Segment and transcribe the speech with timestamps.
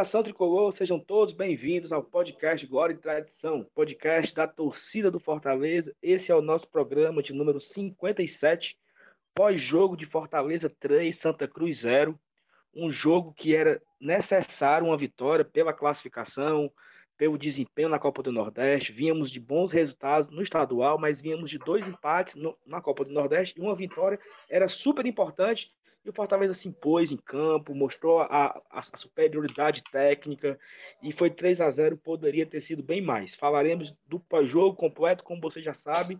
[0.00, 5.94] nação tricolor, sejam todos bem-vindos ao podcast Glória e Tradição, podcast da torcida do Fortaleza.
[6.02, 8.78] Esse é o nosso programa de número 57,
[9.34, 12.18] pós-jogo de Fortaleza 3, Santa Cruz 0.
[12.74, 16.72] Um jogo que era necessário uma vitória pela classificação,
[17.18, 18.92] pelo desempenho na Copa do Nordeste.
[18.92, 23.12] Vínhamos de bons resultados no estadual, mas vínhamos de dois empates no, na Copa do
[23.12, 25.70] Nordeste e uma vitória era super importante
[26.04, 28.26] e o Fortaleza se impôs em campo, mostrou a,
[28.70, 30.58] a, a superioridade técnica
[31.02, 33.34] e foi 3 a 0 poderia ter sido bem mais.
[33.34, 36.18] Falaremos do jogo completo, como você já sabe.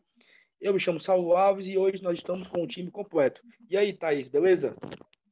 [0.60, 3.40] Eu me chamo Saulo Alves e hoje nós estamos com o time completo.
[3.68, 4.76] E aí, Thaís, beleza?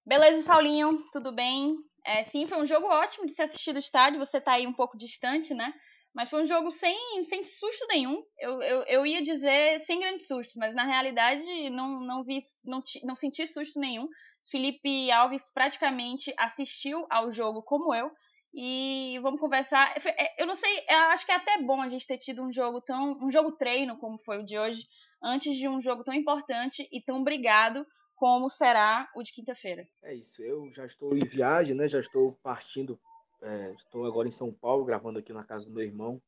[0.07, 1.77] Beleza, Saulinho, tudo bem?
[2.07, 4.19] É, sim, foi um jogo ótimo de se assistir do estádio.
[4.19, 5.75] Você está aí um pouco distante, né?
[6.15, 8.23] Mas foi um jogo sem, sem susto nenhum.
[8.39, 12.83] Eu, eu, eu ia dizer sem grande susto, mas na realidade não, não vi, não,
[13.05, 14.09] não senti susto nenhum.
[14.51, 18.11] Felipe Alves praticamente assistiu ao jogo como eu.
[18.55, 19.95] E vamos conversar.
[20.07, 22.53] É, eu não sei, eu acho que é até bom a gente ter tido um
[22.53, 23.19] jogo tão.
[23.23, 24.87] um jogo treino como foi o de hoje,
[25.23, 29.87] antes de um jogo tão importante e tão brigado como será o de quinta-feira.
[30.03, 31.87] É isso, eu já estou em viagem, né?
[31.87, 32.99] Já estou partindo,
[33.43, 36.21] é, estou agora em São Paulo, gravando aqui na casa do meu irmão.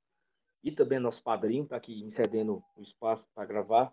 [0.63, 3.93] E também nosso padrinho está aqui me cedendo o espaço para gravar.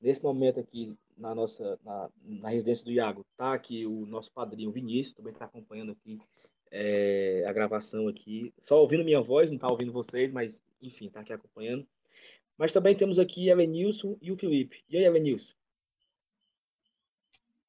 [0.00, 4.72] Nesse momento aqui, na nossa na, na residência do Iago, tá aqui o nosso padrinho
[4.72, 6.18] Vinícius, também está acompanhando aqui
[6.70, 11.20] é, a gravação aqui, só ouvindo minha voz, não está ouvindo vocês, mas enfim, está
[11.20, 11.86] aqui acompanhando.
[12.58, 14.82] Mas também temos aqui Elenilson e o Felipe.
[14.88, 15.54] E aí, Elenilson?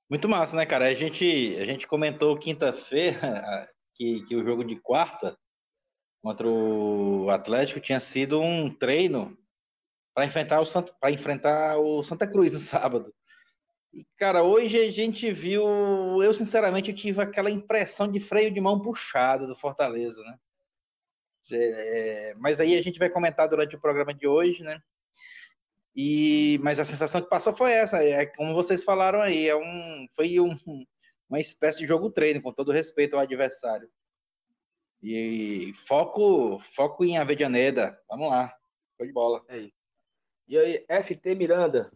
[0.10, 0.88] Muito massa, né, cara?
[0.88, 3.20] A gente, a gente comentou quinta-feira
[3.94, 5.38] que, que o jogo de quarta
[6.22, 9.38] contra o Atlético tinha sido um treino
[10.18, 13.14] para enfrentar o Santa, para enfrentar o Santa Cruz no sábado.
[13.94, 15.64] E, cara, hoje a gente viu,
[16.24, 20.40] eu sinceramente tive aquela impressão de freio de mão puxado do Fortaleza, né?
[21.52, 24.82] É, mas aí a gente vai comentar durante o programa de hoje, né?
[25.96, 30.08] E, mas a sensação que passou foi essa, é como vocês falaram aí, é um,
[30.16, 30.58] foi um,
[31.30, 33.88] uma espécie de jogo treino, com todo respeito ao adversário.
[35.00, 38.52] E foco, foco em Avedianeda, vamos lá,
[38.98, 39.46] foi de bola.
[39.48, 39.77] É isso.
[40.48, 41.92] E aí, FT Miranda,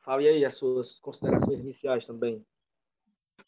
[0.00, 2.44] fale aí as suas considerações iniciais também.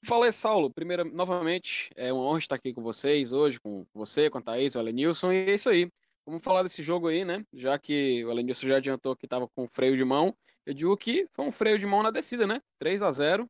[0.04, 0.70] Fala aí, Saulo.
[0.70, 4.75] Primeiro, novamente, é uma honra estar aqui com vocês hoje, com você, com a Thaís,
[4.75, 5.91] o Alenilson, e é isso aí.
[6.25, 7.44] Vamos falar desse jogo aí, né?
[7.53, 11.26] Já que o Alenilson já adiantou que estava com freio de mão, eu digo que
[11.32, 12.60] foi um freio de mão na descida, né?
[12.78, 13.48] 3 a 0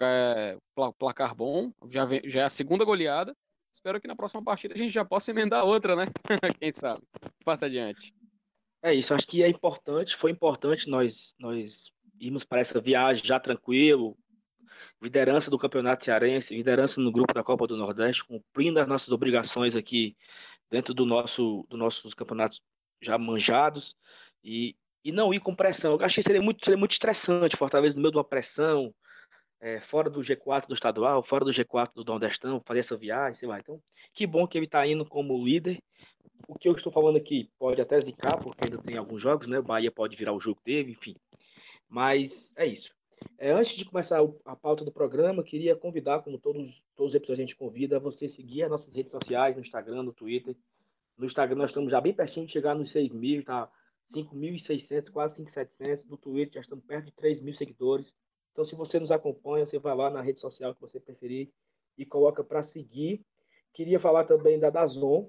[0.00, 0.56] é,
[0.98, 3.34] placar bom, já, vem, já é a segunda goleada.
[3.72, 6.04] Espero que na próxima partida a gente já possa emendar outra, né?
[6.60, 7.02] Quem sabe?
[7.44, 8.14] Passa adiante.
[8.82, 13.38] É isso, acho que é importante, foi importante nós, nós irmos para essa viagem já
[13.38, 14.16] tranquilo,
[15.00, 19.76] liderança do Campeonato Cearense, liderança no grupo da Copa do Nordeste, cumprindo as nossas obrigações
[19.76, 20.16] aqui
[20.70, 22.60] dentro do nosso dos nossos campeonatos
[23.00, 23.94] já manjados
[24.42, 25.92] e, e não ir com pressão.
[25.92, 28.92] Eu achei que seria muito, seria muito estressante, Fortaleza no meio de uma pressão,
[29.62, 33.48] é, fora do G4 do estadual, fora do G4 do Nordestão, fazer essa viagem, sei
[33.48, 33.58] lá.
[33.58, 33.80] Então,
[34.12, 35.80] que bom que ele está indo como líder
[36.48, 39.58] o que eu estou falando aqui pode até zicar, porque ainda tem alguns jogos, né?
[39.58, 41.14] O Bahia pode virar o jogo dele, enfim.
[41.88, 42.90] Mas é isso.
[43.38, 47.38] É, antes de começar a pauta do programa, queria convidar, como todos, todos os episódios
[47.38, 50.56] a gente convida, a você seguir as nossas redes sociais, no Instagram, no Twitter.
[51.16, 53.70] No Instagram nós estamos já bem pertinho de chegar nos 6 mil, tá?
[54.12, 56.04] 5.600, quase 5.700.
[56.08, 58.12] No Twitter já estamos perto de 3 mil seguidores.
[58.52, 61.50] Então, se você nos acompanha, você vai lá na rede social que você preferir
[61.96, 63.24] e coloca para seguir.
[63.72, 65.28] Queria falar também da Dazon,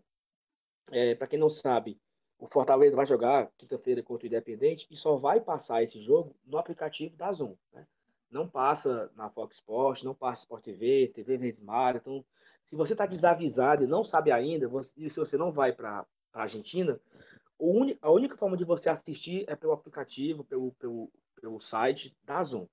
[0.92, 1.98] é, para quem não sabe,
[2.38, 6.58] o Fortaleza vai jogar quinta-feira contra o Independente e só vai passar esse jogo no
[6.58, 7.56] aplicativo da Zoom.
[7.72, 7.88] Né?
[8.30, 11.96] Não passa na Fox Sports, não passa Sport TV, TV Verdemar.
[11.96, 12.26] Então,
[12.66, 16.42] se você está desavisado e não sabe ainda, você, se você não vai para a
[16.42, 17.00] Argentina,
[18.02, 21.10] a única forma de você assistir é pelo aplicativo, pelo, pelo,
[21.40, 22.68] pelo site da Zoom.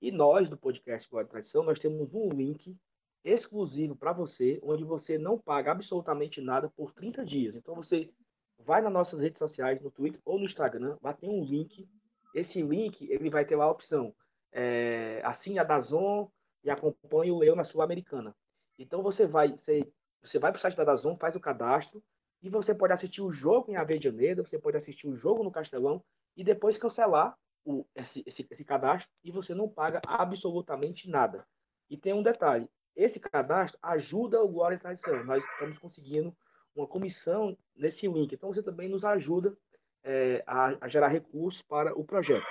[0.00, 2.76] E nós, do podcast Boa Tradição, nós temos um link
[3.24, 7.56] exclusivo para você, onde você não paga absolutamente nada por 30 dias.
[7.56, 8.10] Então você
[8.58, 11.88] vai nas nossas redes sociais, no Twitter ou no Instagram, vai ter um link.
[12.34, 14.14] Esse link ele vai ter lá a opção
[14.52, 16.28] é, a Dazon
[16.62, 18.34] e acompanhe o Leão na Sul-Americana.
[18.78, 19.90] Então você vai, você,
[20.22, 22.02] você vai para o site da Dazon, faz o cadastro
[22.42, 26.02] e você pode assistir o jogo em Avejaneda, você pode assistir o jogo no Castelão
[26.36, 31.46] e depois cancelar o, esse, esse, esse cadastro e você não paga absolutamente nada.
[31.88, 35.24] E tem um detalhe, esse cadastro ajuda o Glória e Tradição.
[35.24, 36.34] Nós estamos conseguindo
[36.74, 38.32] uma comissão nesse link.
[38.32, 39.56] Então, você também nos ajuda
[40.02, 42.46] é, a, a, gerar recursos para o projeto.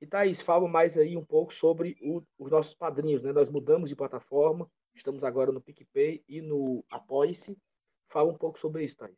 [0.00, 3.22] E Thaís, fala mais aí um pouco sobre o, os nossos padrinhos.
[3.22, 3.32] Né?
[3.32, 7.56] Nós mudamos de plataforma, estamos agora no PicPay e no Apoie-se.
[8.08, 9.16] Fala um pouco sobre isso, Thaís.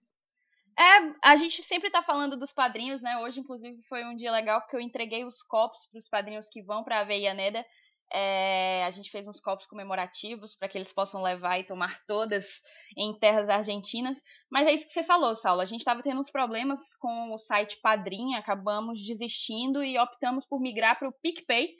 [0.78, 3.18] É, a gente sempre tá falando dos padrinhos, né?
[3.18, 6.62] Hoje, inclusive, foi um dia legal porque eu entreguei os copos para os padrinhos que
[6.62, 7.64] vão para a Aveianeda.
[8.12, 12.46] É, a gente fez uns copos comemorativos para que eles possam levar e tomar todas
[12.96, 14.20] em terras argentinas.
[14.50, 15.60] Mas é isso que você falou, Saulo.
[15.60, 20.60] A gente estava tendo uns problemas com o site Padrim, acabamos desistindo e optamos por
[20.60, 21.74] migrar para o PicPay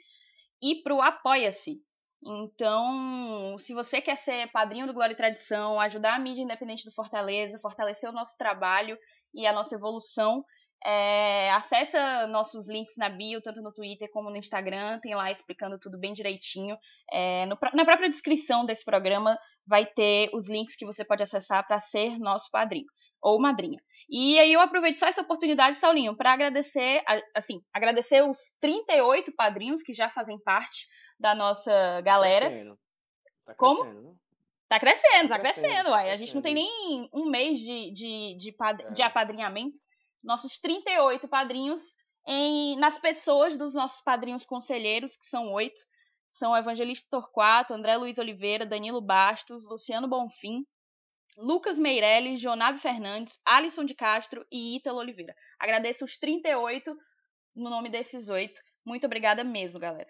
[0.61, 1.84] e para o Apoia-se.
[2.25, 6.91] Então, se você quer ser padrinho do Glória e Tradição, ajudar a mídia independente do
[6.91, 8.97] Fortaleza, fortalecer o nosso trabalho
[9.31, 10.43] e a nossa evolução,
[10.83, 15.79] é, acessa nossos links na bio, tanto no Twitter como no Instagram, tem lá explicando
[15.79, 16.75] tudo bem direitinho.
[17.11, 19.37] É, no, na própria descrição desse programa
[19.67, 22.87] vai ter os links que você pode acessar para ser nosso padrinho
[23.21, 23.79] ou madrinha.
[24.09, 27.03] E aí eu aproveito só essa oportunidade, Saulinho, para agradecer,
[27.35, 30.85] assim, agradecer os 38 padrinhos que já fazem parte
[31.19, 32.45] da nossa galera.
[32.45, 32.79] Tá crescendo.
[33.45, 33.81] Tá Como?
[33.83, 34.19] Crescendo,
[34.67, 36.11] Tá crescendo, tá, tá crescendo, crescendo uai.
[36.11, 38.81] A gente não tem nem um mês de, de, de, pad...
[38.81, 38.91] é.
[38.91, 39.79] de apadrinhamento.
[40.23, 41.81] Nossos 38 padrinhos
[42.27, 45.79] em, nas pessoas dos nossos padrinhos conselheiros, que são oito.
[46.31, 50.65] São o Evangelista Torquato, André Luiz Oliveira, Danilo Bastos, Luciano Bonfim,
[51.37, 55.33] Lucas Meirelles, Jonave Fernandes, Alisson de Castro e Ítalo Oliveira.
[55.59, 56.93] Agradeço os 38
[57.55, 58.59] no nome desses oito.
[58.83, 60.09] Muito obrigada mesmo, galera.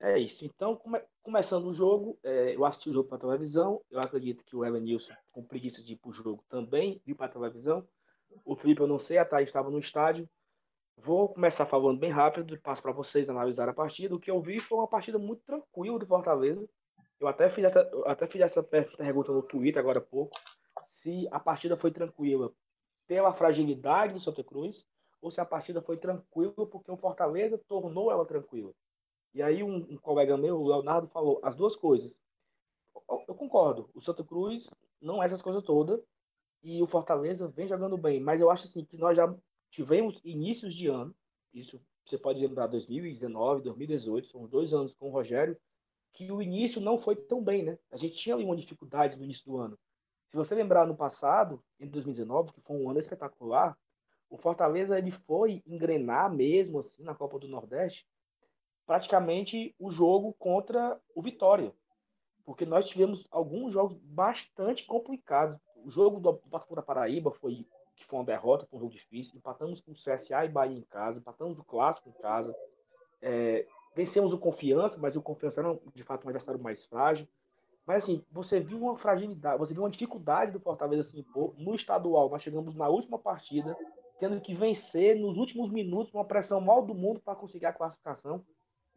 [0.00, 0.44] É isso.
[0.46, 3.82] Então, come, começando o jogo, é, eu assisti o jogo para a televisão.
[3.90, 7.14] Eu acredito que o Evan Nilson, com preguiça de ir para o jogo, também viu
[7.14, 7.86] para a televisão.
[8.44, 10.28] O Felipe, eu não sei, a Thaís estava no estádio.
[10.96, 14.14] Vou começar falando bem rápido, passo para vocês analisar a partida.
[14.14, 16.66] O que eu vi foi uma partida muito tranquila do Fortaleza.
[17.18, 20.38] Eu até fiz essa, até fiz essa pergunta no Twitter agora há pouco.
[20.94, 22.52] Se a partida foi tranquila
[23.06, 24.86] pela fragilidade do Santa Cruz
[25.20, 28.72] ou se a partida foi tranquila porque o Fortaleza tornou ela tranquila.
[29.32, 32.14] E aí um, um colega meu, o Leonardo, falou as duas coisas.
[33.08, 33.88] Eu, concordo.
[33.94, 34.68] O Santa Cruz
[35.00, 36.00] não é essas coisas todas
[36.62, 38.20] e o Fortaleza vem jogando bem.
[38.20, 39.32] Mas eu acho assim que nós já
[39.70, 41.14] tivemos inícios de ano.
[41.54, 45.56] Isso você pode lembrar 2019, 2018, são dois anos com o Rogério,
[46.12, 47.78] que o início não foi tão bem, né?
[47.90, 49.78] A gente tinha ali uma dificuldade no início do ano.
[50.28, 53.76] Se você lembrar no passado, em 2019, que foi um ano espetacular,
[54.28, 58.04] o Fortaleza ele foi engrenar mesmo assim na Copa do Nordeste
[58.90, 61.72] praticamente o jogo contra o Vitória.
[62.44, 65.56] Porque nós tivemos alguns jogos bastante complicados.
[65.84, 67.64] O jogo do Botafogo da Paraíba foi
[67.94, 69.36] que foi uma derrota, foi um jogo difícil.
[69.36, 72.52] Empatamos com o CSA e Bahia em casa, empatamos o Clássico em casa.
[73.22, 73.64] É,
[73.94, 77.28] vencemos o Confiança, mas o Confiança era de fato um adversário mais frágil.
[77.86, 81.76] Mas assim, você viu uma fragilidade, você viu uma dificuldade do Fortaleza se impor no
[81.76, 82.28] estadual.
[82.28, 83.76] Nós chegamos na última partida,
[84.18, 88.44] tendo que vencer nos últimos minutos, uma pressão mal do mundo para conseguir a classificação.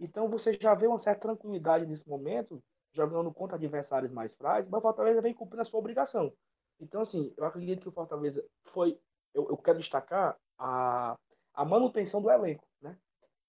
[0.04, 2.62] Então você já vê uma certa tranquilidade nesse momento,
[2.92, 6.32] jogando contra adversários mais frágeis, mas o Fortaleza vem cumprindo a sua obrigação.
[6.80, 9.00] Então, assim, eu acredito que o Fortaleza foi.
[9.34, 11.18] Eu, eu quero destacar a,
[11.54, 12.68] a manutenção do elenco.
[12.82, 12.98] Né?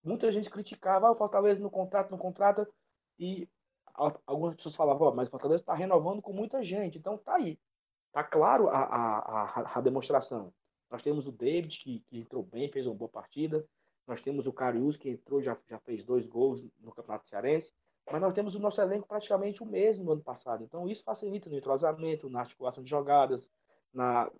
[0.04, 2.66] Muita gente criticava ah, o Fortaleza no contrato, no contrato,
[3.18, 3.48] e
[4.26, 6.98] algumas pessoas falavam, oh, mas o Fortaleza está renovando com muita gente.
[6.98, 7.58] Então tá aí.
[8.12, 10.52] Tá claro a, a, a, a demonstração.
[10.88, 13.66] Nós temos o David, que, que entrou bem, fez uma boa partida.
[14.06, 17.72] Nós temos o Carius, que entrou, já, já fez dois gols no Campeonato Cearense.
[18.10, 20.62] Mas nós temos o nosso elenco praticamente o mesmo no ano passado.
[20.62, 23.48] Então isso facilita no entrosamento, na articulação de jogadas,
[23.92, 24.30] na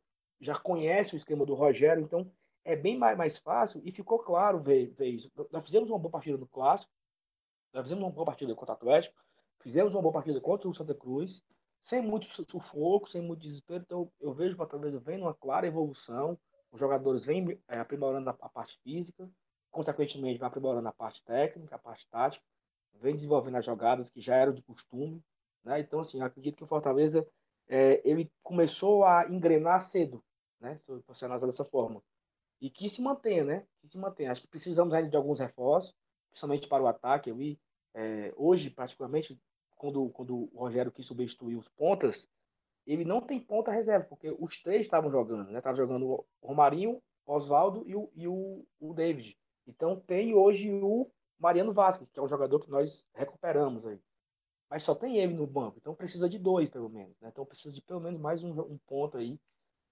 [0.40, 2.30] já conhece o esquema do Rogério, então
[2.64, 5.30] é bem mais, mais fácil e ficou claro ver, ver isso.
[5.50, 6.92] Nós fizemos uma boa partida no Clássico,
[7.72, 9.16] nós fizemos uma boa partida contra o Atlético,
[9.60, 11.42] fizemos uma boa partida contra o Santa Cruz,
[11.84, 13.82] sem muito sufoco, sem muito desespero.
[13.82, 16.38] Então eu vejo o Fortaleza vem numa clara evolução,
[16.70, 19.28] os jogadores vêm é, aprimorando a, a parte física,
[19.74, 22.44] consequentemente vai aprimorando a parte técnica, a parte tática,
[22.94, 25.20] vem desenvolvendo as jogadas que já eram de costume,
[25.64, 25.80] né?
[25.80, 27.26] Então assim, acredito que o Fortaleza
[27.68, 30.22] é, ele começou a engrenar cedo,
[30.60, 30.78] né?
[30.78, 32.00] Se você analisar dessa forma
[32.60, 33.66] e que se mantenha, né?
[33.80, 34.32] Que se mantenha.
[34.32, 35.92] Acho que precisamos ainda de alguns reforços,
[36.30, 37.28] principalmente para o ataque.
[37.28, 37.58] Eu vi
[37.92, 39.38] é, hoje, particularmente,
[39.76, 42.28] quando, quando o Rogério quis substituir os pontas,
[42.86, 45.60] ele não tem ponta reserva, porque os três estavam jogando, né?
[45.74, 49.36] Jogando o Romarinho, Oswaldo e o, e o, o David.
[49.66, 54.00] Então tem hoje o Mariano Vasquez, que é um jogador que nós recuperamos aí.
[54.70, 57.18] Mas só tem ele no banco, então precisa de dois, pelo menos.
[57.20, 57.28] Né?
[57.28, 59.38] Então precisa de pelo menos mais um, um ponto aí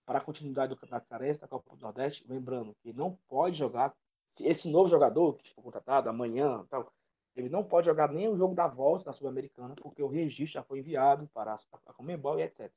[0.05, 2.25] para a continuidade do Campeonato Cearense, da Copa do Nordeste.
[2.29, 3.95] Lembrando que não pode jogar,
[4.41, 6.93] esse novo jogador que foi contratado amanhã, tal,
[7.37, 10.63] ele não pode jogar nem o jogo da volta da Sul-Americana, porque o registro já
[10.63, 12.71] foi enviado para a Comembol e etc.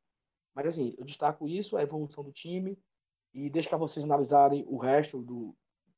[0.53, 2.77] Mas assim, eu destaco isso, a evolução do time,
[3.33, 5.53] e deixo para vocês analisarem o resto do,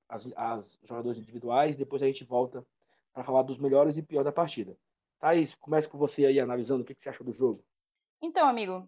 [0.10, 2.66] as, as jogadores individuais, depois a gente volta
[3.14, 4.78] para falar dos melhores e piores da partida.
[5.20, 7.64] Thaís, comece com você aí analisando o que, que você achou do jogo.
[8.22, 8.88] Então, amigo,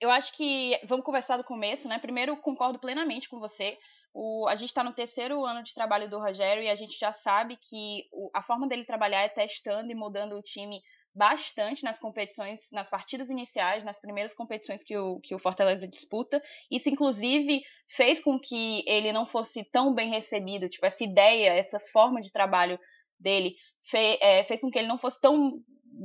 [0.00, 1.98] eu acho que vamos conversar do começo, né?
[1.98, 3.78] Primeiro, concordo plenamente com você.
[4.14, 7.12] O, a gente está no terceiro ano de trabalho do Rogério e a gente já
[7.12, 10.80] sabe que o, a forma dele trabalhar é testando e mudando o time
[11.18, 16.40] bastante nas competições, nas partidas iniciais, nas primeiras competições que o, que o Fortaleza disputa.
[16.70, 20.68] Isso, inclusive, fez com que ele não fosse tão bem recebido.
[20.68, 22.78] Tipo, essa ideia, essa forma de trabalho
[23.18, 23.56] dele
[23.90, 25.54] fe, é, fez com que ele não fosse tão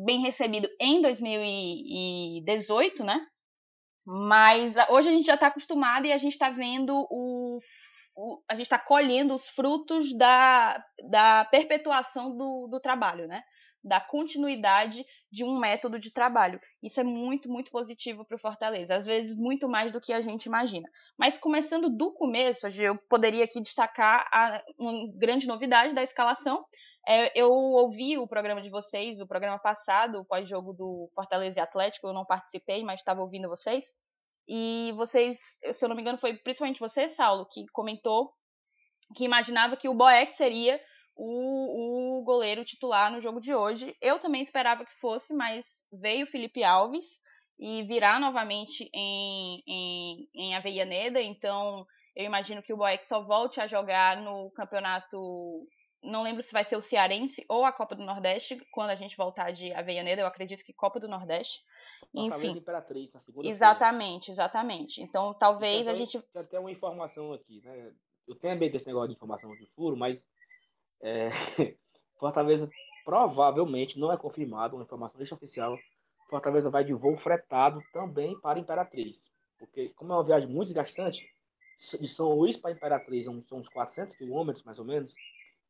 [0.03, 3.23] bem recebido em 2018, né?
[4.05, 7.59] Mas hoje a gente já está acostumado e a gente está vendo o,
[8.15, 13.43] o, a gente está colhendo os frutos da, da perpetuação do, do trabalho, né?
[13.83, 16.59] Da continuidade de um método de trabalho.
[16.81, 18.95] Isso é muito, muito positivo para o Fortaleza.
[18.95, 20.87] Às vezes, muito mais do que a gente imagina.
[21.17, 26.63] Mas começando do começo, eu poderia aqui destacar a, uma grande novidade da escalação,
[27.05, 31.61] é, eu ouvi o programa de vocês, o programa passado, o pós-jogo do Fortaleza e
[31.61, 33.85] Atlético, eu não participei, mas estava ouvindo vocês.
[34.47, 35.37] E vocês,
[35.73, 38.31] se eu não me engano, foi principalmente você, Saulo, que comentou
[39.15, 40.79] que imaginava que o Boeck seria
[41.15, 43.95] o, o goleiro titular no jogo de hoje.
[44.01, 47.21] Eu também esperava que fosse, mas veio o Felipe Alves
[47.59, 53.61] e virá novamente em, em, em Aveianeda, então eu imagino que o Boeck só volte
[53.61, 55.17] a jogar no campeonato
[56.03, 59.15] não lembro se vai ser o Cearense ou a Copa do Nordeste, quando a gente
[59.15, 61.61] voltar de Aveianeda, eu acredito que Copa do Nordeste.
[62.13, 62.57] Enfim.
[62.57, 65.01] Imperatriz, na segunda exatamente, exatamente.
[65.01, 66.21] Então, talvez a gente.
[66.33, 67.93] Tem até uma informação aqui, né?
[68.27, 70.23] Eu tenho medo desse negócio de informação de furo, mas
[71.03, 71.29] é...
[72.17, 72.69] Fortaleza
[73.03, 75.77] provavelmente não é confirmado, uma informação oficial.
[76.29, 79.15] Fortaleza vai de voo fretado também para Imperatriz.
[79.59, 81.21] Porque, como é uma viagem muito desgastante,
[81.99, 85.13] de São Luís para Imperatriz são uns 400 quilômetros, mais ou menos.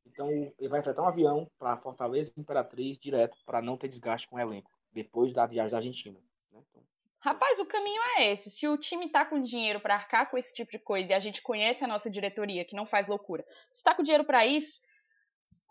[0.06, 4.36] Então, ele vai fretar um avião para Fortaleza Imperatriz direto, para não ter desgaste com
[4.36, 6.20] o elenco, depois da viagem da Argentina.
[6.52, 6.62] Né?
[6.70, 6.84] Então,
[7.20, 8.52] Rapaz, o caminho é esse.
[8.52, 11.20] Se o time tá com dinheiro para arcar com esse tipo de coisa e a
[11.20, 14.82] gente conhece a nossa diretoria, que não faz loucura, se tá com dinheiro para isso,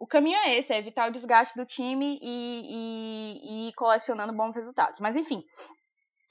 [0.03, 4.57] o caminho é esse, é evitar o desgaste do time e, e, e colecionando bons
[4.57, 4.99] resultados.
[4.99, 5.45] Mas enfim,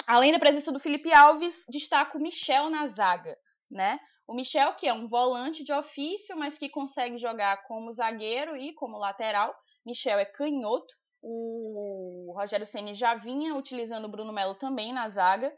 [0.05, 3.33] além da presença do Felipe Alves, destaco o Michel na zaga,
[3.71, 3.97] né?
[4.27, 8.73] O Michel, que é um volante de ofício, mas que consegue jogar como zagueiro e
[8.73, 9.55] como lateral.
[9.85, 10.93] Michel é canhoto.
[11.21, 15.49] O Rogério Ceni já vinha utilizando o Bruno Melo também na zaga,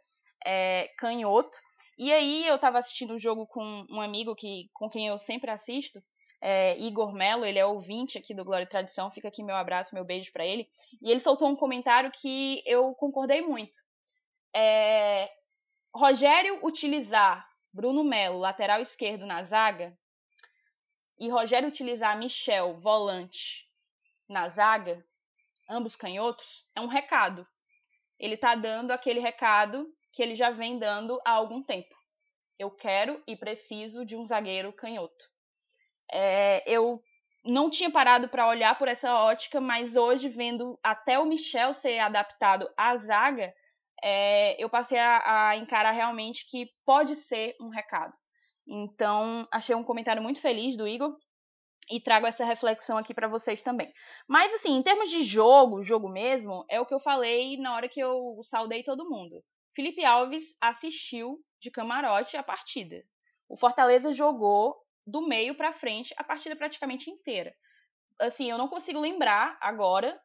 [0.46, 1.58] é, canhoto.
[1.98, 5.50] E aí eu estava assistindo o jogo com um amigo que, com quem eu sempre
[5.50, 6.00] assisto,
[6.46, 9.96] é, Igor Melo, ele é ouvinte aqui do Glória e Tradição, fica aqui meu abraço,
[9.96, 10.70] meu beijo para ele.
[11.02, 13.78] E ele soltou um comentário que eu concordei muito.
[14.54, 15.32] É,
[15.96, 19.98] Rogério utilizar Bruno Melo, lateral esquerdo na zaga,
[21.18, 23.66] e Rogério utilizar Michel, volante,
[24.28, 25.02] na zaga,
[25.70, 27.48] ambos canhotos, é um recado.
[28.20, 31.96] Ele tá dando aquele recado que ele já vem dando há algum tempo.
[32.60, 35.33] Eu quero e preciso de um zagueiro canhoto.
[36.12, 37.02] É, eu
[37.46, 42.00] não tinha parado para olhar por essa ótica, mas hoje, vendo até o Michel ser
[42.00, 43.54] adaptado à zaga,
[44.02, 48.14] é, eu passei a, a encarar realmente que pode ser um recado.
[48.68, 51.16] Então, achei um comentário muito feliz do Igor
[51.90, 53.92] e trago essa reflexão aqui para vocês também.
[54.28, 57.90] Mas assim, em termos de jogo, jogo mesmo, é o que eu falei na hora
[57.90, 59.44] que eu saudei todo mundo.
[59.76, 63.04] Felipe Alves assistiu de camarote a partida.
[63.50, 67.54] O Fortaleza jogou do meio para frente a partida praticamente inteira.
[68.20, 70.20] Assim, eu não consigo lembrar agora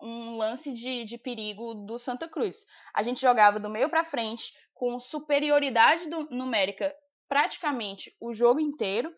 [0.00, 2.64] um lance de, de perigo do Santa Cruz.
[2.94, 6.94] A gente jogava do meio para frente com superioridade do, numérica
[7.28, 9.12] praticamente o jogo inteiro.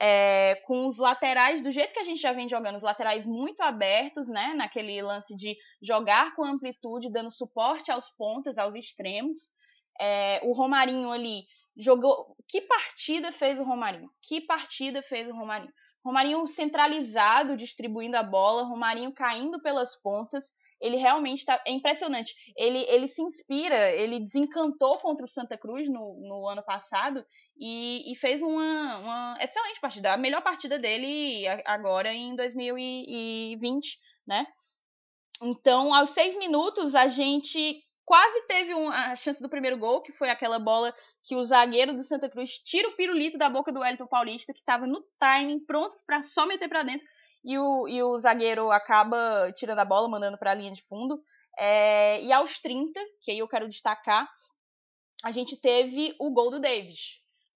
[0.00, 3.60] É, com os laterais, do jeito que a gente já vem jogando, os laterais muito
[3.60, 4.54] abertos, né?
[4.56, 9.50] Naquele lance de jogar com amplitude, dando suporte aos pontas, aos extremos.
[10.00, 11.44] É, o Romarinho ali
[11.76, 12.36] jogou.
[12.48, 14.10] Que partida fez o Romarinho?
[14.22, 15.72] Que partida fez o Romarinho?
[16.04, 20.52] Romarinho centralizado, distribuindo a bola, Romarinho caindo pelas pontas.
[20.80, 21.62] Ele realmente está.
[21.64, 22.34] É impressionante.
[22.56, 27.24] Ele, ele se inspira, ele desencantou contra o Santa Cruz no, no ano passado
[27.56, 30.12] e, e fez uma, uma excelente partida.
[30.12, 34.44] A melhor partida dele agora em 2020, né?
[35.40, 40.30] Então, aos seis minutos, a gente quase teve a chance do primeiro gol, que foi
[40.30, 44.06] aquela bola que o zagueiro do Santa Cruz tira o pirulito da boca do Wellington
[44.06, 47.06] Paulista, que estava no timing, pronto para só meter para dentro,
[47.44, 51.20] e o, e o zagueiro acaba tirando a bola, mandando para a linha de fundo.
[51.58, 54.28] É, e aos 30, que aí eu quero destacar,
[55.24, 56.98] a gente teve o gol do David.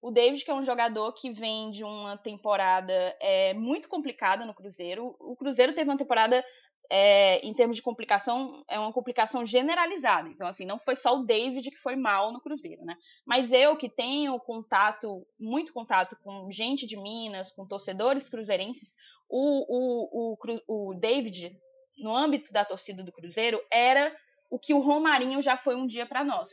[0.01, 4.53] O David, que é um jogador que vem de uma temporada é, muito complicada no
[4.53, 5.15] Cruzeiro.
[5.19, 6.43] O Cruzeiro teve uma temporada
[6.89, 10.29] é, em termos de complicação, é uma complicação generalizada.
[10.29, 12.95] Então, assim, não foi só o David que foi mal no Cruzeiro, né?
[13.25, 18.95] Mas eu que tenho contato, muito contato com gente de Minas, com torcedores cruzeirenses,
[19.29, 21.51] o, o, o, o David,
[21.97, 24.15] no âmbito da torcida do Cruzeiro, era
[24.49, 26.49] o que o Romarinho já foi um dia para nós.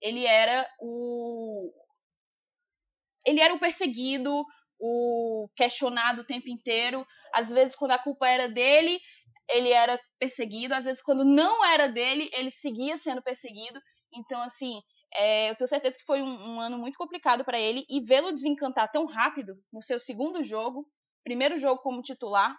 [0.00, 1.72] Ele era o.
[3.26, 4.44] Ele era o perseguido,
[4.78, 7.06] o questionado o tempo inteiro.
[7.32, 9.00] Às vezes, quando a culpa era dele,
[9.48, 10.74] ele era perseguido.
[10.74, 13.80] Às vezes, quando não era dele, ele seguia sendo perseguido.
[14.12, 14.80] Então, assim,
[15.14, 17.84] é, eu tenho certeza que foi um, um ano muito complicado para ele.
[17.88, 20.86] E vê-lo desencantar tão rápido no seu segundo jogo,
[21.22, 22.56] primeiro jogo como titular,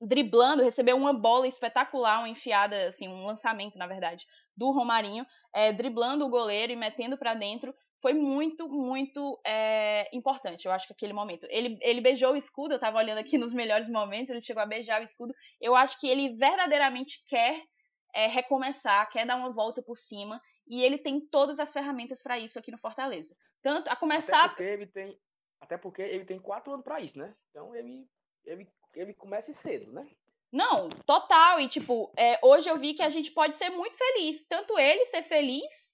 [0.00, 4.24] driblando, recebeu uma bola espetacular, uma enfiada, assim, um lançamento, na verdade,
[4.56, 10.66] do Romarinho, é, driblando o goleiro e metendo para dentro foi muito, muito é, importante,
[10.66, 11.46] eu acho que aquele momento.
[11.48, 14.66] Ele, ele beijou o escudo, eu tava olhando aqui nos melhores momentos, ele chegou a
[14.66, 15.34] beijar o escudo.
[15.58, 17.64] Eu acho que ele verdadeiramente quer
[18.14, 22.38] é, recomeçar, quer dar uma volta por cima, e ele tem todas as ferramentas para
[22.38, 23.34] isso aqui no Fortaleza.
[23.62, 24.44] Tanto a começar.
[24.44, 25.18] Até porque ele tem,
[25.58, 27.34] até porque ele tem quatro anos para isso, né?
[27.48, 28.06] Então ele,
[28.44, 30.06] ele, ele começa cedo, né?
[30.52, 31.58] Não, total.
[31.58, 34.44] E tipo, é, hoje eu vi que a gente pode ser muito feliz.
[34.46, 35.93] Tanto ele ser feliz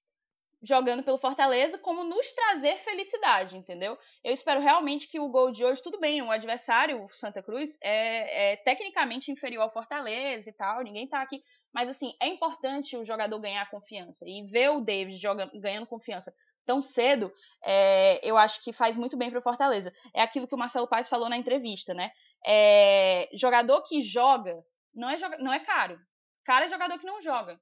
[0.63, 3.97] jogando pelo Fortaleza, como nos trazer felicidade, entendeu?
[4.23, 7.79] Eu espero realmente que o gol de hoje, tudo bem, o adversário, o Santa Cruz,
[7.83, 11.43] é, é tecnicamente inferior ao Fortaleza e tal, ninguém tá aqui.
[11.73, 14.25] Mas assim, é importante o jogador ganhar confiança.
[14.27, 16.33] E ver o David joga, ganhando confiança
[16.67, 17.33] tão cedo,
[17.65, 19.91] é, eu acho que faz muito bem para o Fortaleza.
[20.15, 22.11] É aquilo que o Marcelo Paes falou na entrevista, né?
[22.47, 24.55] É, jogador que joga
[24.95, 25.99] não é, não é caro.
[26.45, 27.59] Cara é jogador que não joga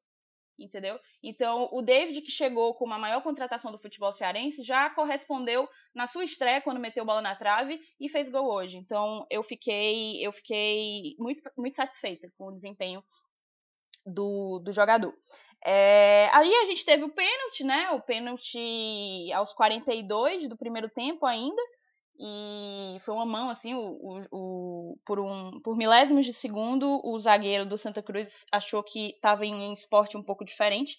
[0.59, 0.99] entendeu?
[1.23, 6.07] Então, o David, que chegou com uma maior contratação do futebol cearense, já correspondeu na
[6.07, 8.77] sua estreia quando meteu bola na trave e fez gol hoje.
[8.77, 13.03] Então, eu fiquei, eu fiquei muito, muito satisfeita com o desempenho
[14.05, 15.15] do, do jogador.
[15.65, 17.91] É, aí a gente teve o pênalti, né?
[17.91, 21.61] O pênalti aos 42 do primeiro tempo ainda
[22.19, 27.19] e foi uma mão assim, o, o, o, por, um, por milésimos de segundo, o
[27.21, 30.97] zagueiro do Santa Cruz achou que estava em um esporte um pouco diferente.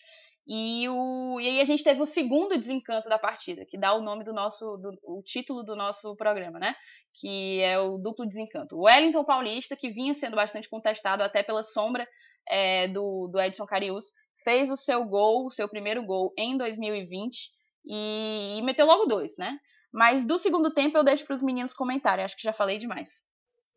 [0.48, 4.02] E, o, e aí a gente teve o segundo desencanto da partida, que dá o
[4.02, 6.74] nome do nosso, do, o título do nosso programa, né?
[7.14, 8.76] Que é o duplo desencanto.
[8.76, 12.08] O Wellington Paulista, que vinha sendo bastante contestado até pela sombra
[12.50, 14.06] é, do, do Edson Carius,
[14.44, 17.52] fez o seu gol, o seu primeiro gol em 2020
[17.86, 19.60] e, e meteu logo dois, né?
[19.92, 22.24] Mas do segundo tempo eu deixo para os meninos comentarem.
[22.24, 23.10] Acho que já falei demais.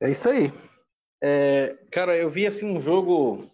[0.00, 0.52] É isso aí.
[1.22, 3.50] É, cara, eu vi assim um jogo.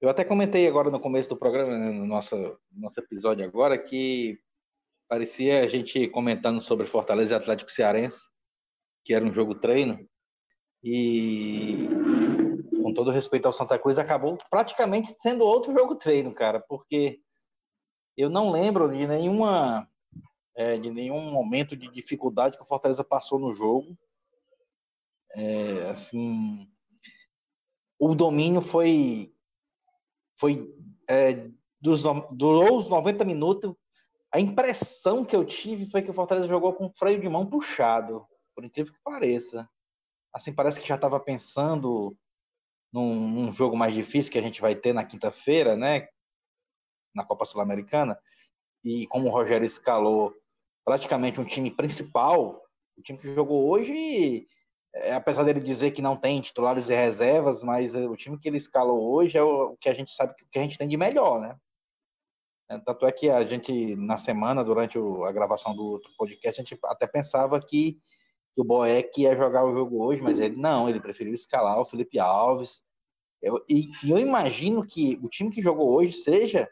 [0.00, 4.38] Eu até comentei agora no começo do programa, né, no nosso, nosso episódio agora, que
[5.08, 8.20] parecia a gente comentando sobre Fortaleza e Atlético Cearense,
[9.04, 10.08] que era um jogo treino.
[10.82, 11.88] E
[12.82, 17.20] com todo respeito ao Santa Cruz, acabou praticamente sendo outro jogo treino, cara, porque
[18.16, 19.86] eu não lembro de nenhuma
[20.60, 23.96] é, de nenhum momento de dificuldade que o Fortaleza passou no jogo.
[25.34, 26.70] É, assim,
[27.98, 29.34] o domínio foi
[30.38, 30.70] foi
[31.08, 31.48] é,
[31.80, 33.74] dos, durou os 90 minutos.
[34.30, 38.26] A impressão que eu tive foi que o Fortaleza jogou com freio de mão puxado,
[38.54, 39.66] por incrível que pareça.
[40.30, 42.14] Assim, parece que já estava pensando
[42.92, 46.06] num, num, jogo mais difícil que a gente vai ter na quinta-feira, né?
[47.14, 48.20] Na Copa Sul-Americana.
[48.84, 50.34] E como o Rogério escalou
[50.90, 52.60] praticamente um time principal,
[52.98, 54.44] o time que jogou hoje,
[54.92, 58.48] é, apesar dele dizer que não tem titulares e reservas, mas é, o time que
[58.48, 60.96] ele escalou hoje é o, que a gente sabe que, que a gente tem de
[60.96, 61.56] melhor, né?
[62.68, 66.60] É, tanto é que a gente, na semana, durante o, a gravação do outro podcast,
[66.60, 67.92] a gente até pensava que,
[68.52, 71.84] que o Boeck ia jogar o jogo hoje, mas ele não, ele preferiu escalar o
[71.84, 72.82] Felipe Alves.
[73.40, 76.68] Eu, e, e eu imagino que o time que jogou hoje seja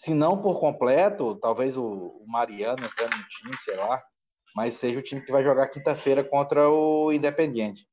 [0.00, 4.02] se não por completo, talvez o, o Mariano entrando no time, sei lá,
[4.56, 7.86] mas seja o time que vai jogar quinta-feira contra o Independiente.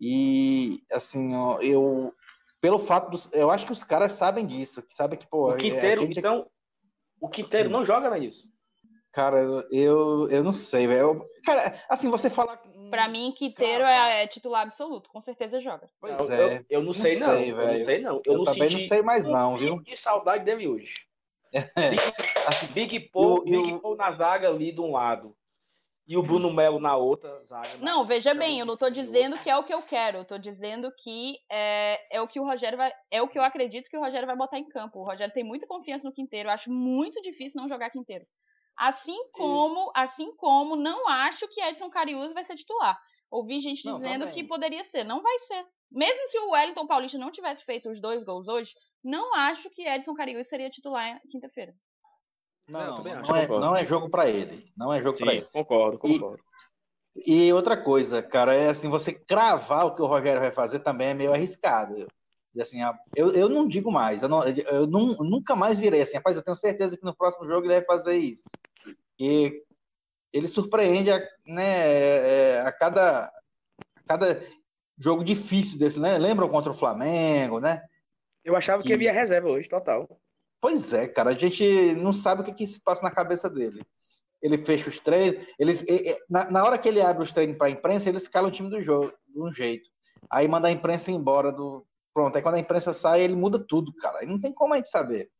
[0.00, 2.14] E, assim, eu,
[2.60, 3.28] pelo fato dos.
[3.32, 5.50] Eu acho que os caras sabem disso, que sabem que, pô.
[5.50, 6.20] O Quinteiro, gente...
[6.20, 6.46] então.
[7.20, 8.46] O Quinteiro não joga nisso.
[9.12, 9.40] Cara,
[9.72, 11.28] eu, eu não sei, velho.
[11.44, 12.58] Cara, assim, você falar.
[12.90, 15.88] Pra mim, Quinteiro é, é, titular absoluto, com certeza joga.
[16.00, 16.56] Pois eu, é.
[16.70, 17.30] Eu, eu não, sei, não.
[17.30, 18.14] Sei, eu não sei, não.
[18.14, 19.82] Eu, eu não também não sei mais, não, viu?
[19.82, 20.94] Que saudade dele hoje.
[21.54, 22.02] Big,
[22.46, 25.36] assim, Big Paul, eu, Big Paul na zaga ali de um lado.
[26.06, 27.78] E o Bruno Melo na outra zaga.
[27.78, 30.18] Não, veja bem, eu não estou dizendo que é o que eu quero.
[30.18, 32.92] Eu estou dizendo que é, é o que o Rogério vai.
[33.10, 34.98] É o que eu acredito que o Rogério vai botar em campo.
[34.98, 36.50] O Rogério tem muita confiança no Quinteiro.
[36.50, 38.26] Eu acho muito difícil não jogar Quinteiro.
[38.76, 43.00] Assim como, assim como não acho que Edson Carius vai ser titular.
[43.30, 44.34] Ouvi gente Não, dizendo também.
[44.34, 45.04] que poderia ser.
[45.04, 45.64] Não vai ser.
[45.90, 49.86] Mesmo se o Wellington Paulista não tivesse feito os dois gols hoje, não acho que
[49.86, 51.74] Edson Cariús seria titular quinta-feira.
[52.68, 54.72] Não, Não, não, é, não é jogo pra ele.
[54.76, 55.46] Não é jogo pra Sim, ele.
[55.52, 56.42] concordo, E- concordo.
[57.26, 61.08] E outra coisa, cara, é assim, você cravar o que o Rogério vai fazer também
[61.10, 62.08] é meio arriscado.
[62.54, 62.78] E assim,
[63.14, 66.42] eu, eu não digo mais, eu, não- eu nu- nunca mais direi assim, rapaz, eu
[66.42, 68.48] tenho certeza que no próximo jogo ele vai fazer isso.
[69.18, 69.62] E
[70.34, 71.62] ele surpreende a, né,
[72.56, 74.42] é, a cada, a cada
[74.98, 76.18] jogo difícil desse, né?
[76.18, 77.80] Lembram contra o Flamengo, né?
[78.44, 80.20] Eu achava que que- ele ia reserva hoje, total.
[80.60, 83.82] Pois é, cara, a gente não sabe o que, que se passa na cabeça dele.
[84.42, 85.84] Ele fecha os treinos, eles,
[86.28, 88.68] na, na hora que ele abre os treinos para a imprensa, ele escala o time
[88.68, 89.88] do jogo de um jeito.
[90.28, 91.86] Aí manda a imprensa embora do.
[92.12, 94.18] Pronto, aí quando a imprensa sai, ele muda tudo, cara.
[94.20, 95.30] Aí não tem como a gente saber.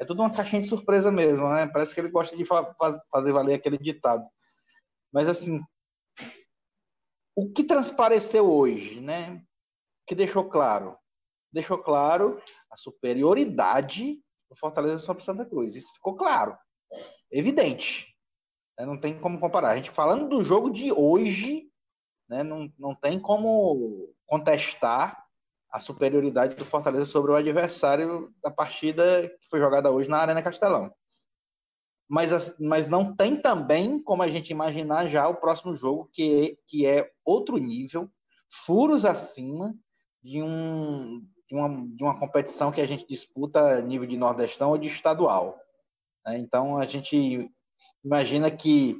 [0.00, 1.66] É tudo uma caixinha de surpresa mesmo, né?
[1.66, 4.26] Parece que ele gosta de fa- faz- fazer valer aquele ditado.
[5.12, 5.60] Mas assim,
[7.36, 9.42] o que transpareceu hoje, né?
[10.06, 10.96] Que deixou claro?
[11.52, 15.74] Deixou claro a superioridade do Fortaleza sobre Santa Cruz.
[15.76, 16.56] Isso ficou claro,
[17.30, 18.06] evidente.
[18.78, 18.84] né?
[18.84, 19.70] Não tem como comparar.
[19.70, 21.68] A gente falando do jogo de hoje,
[22.28, 22.42] né?
[22.42, 25.23] não, não tem como contestar
[25.74, 30.40] a superioridade do Fortaleza sobre o adversário da partida que foi jogada hoje na Arena
[30.40, 30.94] Castelão.
[32.08, 36.56] Mas, as- mas não tem também como a gente imaginar já o próximo jogo, que
[36.68, 38.08] que é outro nível,
[38.64, 39.74] furos acima
[40.22, 44.78] de, um, de, uma, de uma competição que a gente disputa nível de Nordestão ou
[44.78, 45.58] de estadual.
[46.24, 46.38] né?
[46.38, 47.50] Então a gente
[48.04, 48.96] imagina que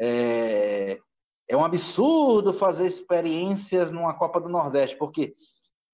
[0.00, 0.98] é,
[1.46, 5.34] é um absurdo fazer experiências numa Copa do Nordeste, porque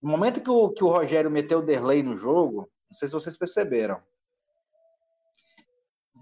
[0.04, 3.14] no momento que o, que o Rogério meteu o Derlei no jogo, não sei se
[3.14, 4.02] vocês perceberam,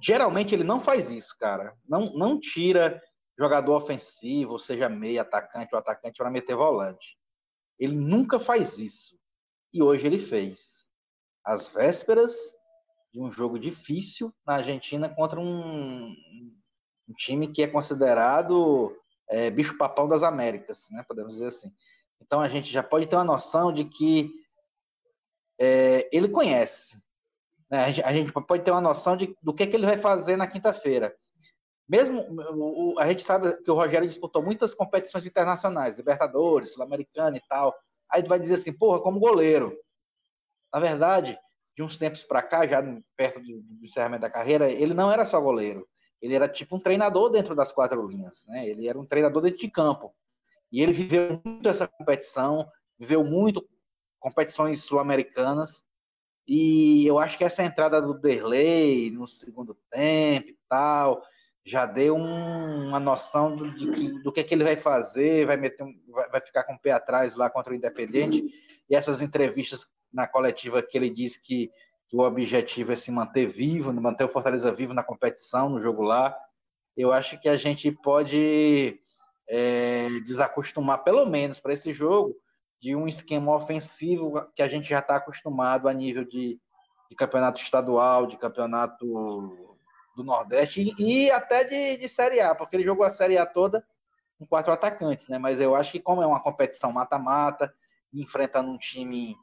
[0.00, 1.76] geralmente ele não faz isso, cara.
[1.88, 3.02] Não, não tira
[3.36, 7.18] jogador ofensivo, seja meio atacante ou atacante, para meter volante.
[7.76, 9.18] Ele nunca faz isso.
[9.74, 10.88] E hoje ele fez.
[11.44, 12.54] Às vésperas
[13.12, 16.14] de um jogo difícil na Argentina contra um,
[17.08, 18.96] um time que é considerado
[19.28, 21.04] é, bicho-papão das Américas, né?
[21.08, 21.74] Podemos dizer assim.
[22.24, 24.30] Então a gente já pode ter uma noção de que
[25.60, 27.02] é, ele conhece.
[27.70, 27.84] Né?
[27.84, 30.36] A, gente, a, gente, pode ter uma noção de, do que, que ele vai fazer
[30.36, 31.14] na quinta-feira.
[31.88, 37.42] Mesmo o, a gente sabe que o Rogério disputou muitas competições internacionais, Libertadores, Sul-Americana e
[37.48, 37.74] tal.
[38.10, 39.76] Aí vai dizer assim, porra, como goleiro.
[40.72, 41.38] Na verdade,
[41.76, 42.82] de uns tempos para cá, já
[43.16, 45.86] perto do, do encerramento da carreira, ele não era só goleiro.
[46.20, 48.66] Ele era tipo um treinador dentro das quatro linhas, né?
[48.68, 50.14] Ele era um treinador dentro de campo.
[50.72, 52.66] E ele viveu muito essa competição,
[52.98, 53.68] viveu muito
[54.18, 55.84] competições sul-americanas.
[56.48, 61.22] E eu acho que essa entrada do Derlei no segundo tempo e tal,
[61.64, 65.56] já deu um, uma noção do, que, do que, é que ele vai fazer, vai,
[65.56, 68.44] meter um, vai, vai, ficar com o pé atrás lá contra o Independente.
[68.88, 71.70] E essas entrevistas na coletiva que ele disse que,
[72.08, 76.02] que, o objetivo é se manter vivo, manter o Fortaleza vivo na competição, no jogo
[76.02, 76.36] lá.
[76.96, 78.98] Eu acho que a gente pode
[79.54, 82.34] é, desacostumar, pelo menos para esse jogo,
[82.80, 86.58] de um esquema ofensivo que a gente já está acostumado a nível de,
[87.10, 89.04] de, campeonato estadual, de campeonato
[90.16, 93.44] do Nordeste e, e até de, de, Série A, porque ele jogou a Série A
[93.44, 93.86] toda
[94.38, 95.36] com quatro atacantes, né?
[95.36, 97.72] Mas eu acho que como é uma competição mata-mata,
[98.12, 99.36] enfrentando um time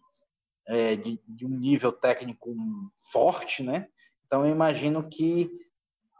[0.67, 2.55] é, de, de, um nível técnico
[2.99, 3.87] forte, né?
[4.25, 5.51] Então eu imagino que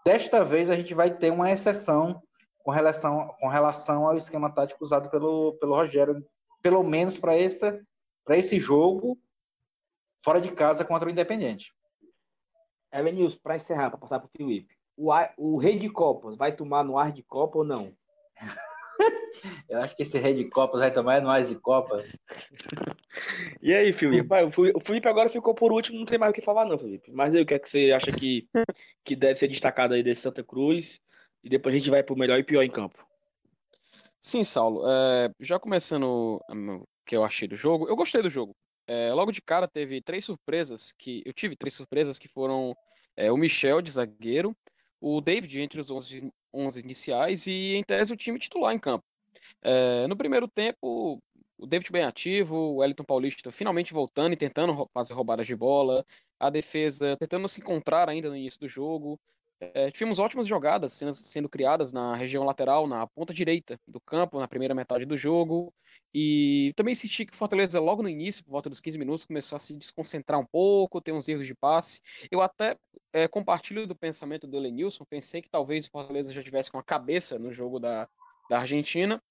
[0.06, 2.22] desta vez a gente vai ter uma exceção
[2.70, 6.24] com relação, com relação ao esquema tático usado pelo, pelo Rogério
[6.62, 7.82] pelo menos para esse,
[8.30, 9.18] esse jogo
[10.24, 11.74] fora de casa contra o Independente.
[12.94, 16.84] Elenils, para encerrar, para passar para o Felipe, o, o rei de Copas vai tomar
[16.84, 17.92] no ar de Copa ou não?
[19.68, 22.04] Eu acho que esse rei de Copas vai tomar no ar de Copa.
[23.64, 24.28] e aí, Felipe?
[24.76, 27.12] o Felipe agora ficou por último, não tem mais o que falar, não, Felipe.
[27.12, 28.48] Mas aí, o que é que você acha que,
[29.04, 31.02] que deve ser destacado aí desse Santa Cruz?
[31.44, 33.06] E depois a gente vai para o melhor e pior em campo.
[34.22, 34.84] Sim, Saulo.
[34.86, 38.56] É, já começando o que eu achei do jogo, eu gostei do jogo.
[38.86, 42.76] É, logo de cara teve três surpresas que eu tive três surpresas que foram
[43.16, 44.56] é, o Michel de zagueiro,
[45.00, 49.06] o David entre os 11, 11 iniciais e em tese o time titular em campo.
[49.62, 51.22] É, no primeiro tempo,
[51.58, 56.06] o David bem ativo, o Wellington Paulista finalmente voltando e tentando fazer roubadas de bola,
[56.40, 59.20] a defesa tentando se encontrar ainda no início do jogo.
[59.62, 64.40] É, tivemos ótimas jogadas sendo, sendo, criadas na região lateral, na ponta direita do campo,
[64.40, 65.74] na primeira metade do jogo.
[66.14, 69.58] E também senti que o Fortaleza, logo no início, por volta dos 15 minutos, começou
[69.58, 72.02] a se desconcentrar um pouco, ter uns erros de passe.
[72.32, 72.78] Eu até
[73.12, 76.84] é, compartilho do pensamento do Elenilson, pensei que talvez o Fortaleza já tivesse com a
[76.84, 78.08] cabeça no jogo da,
[78.50, 79.22] da Argentina.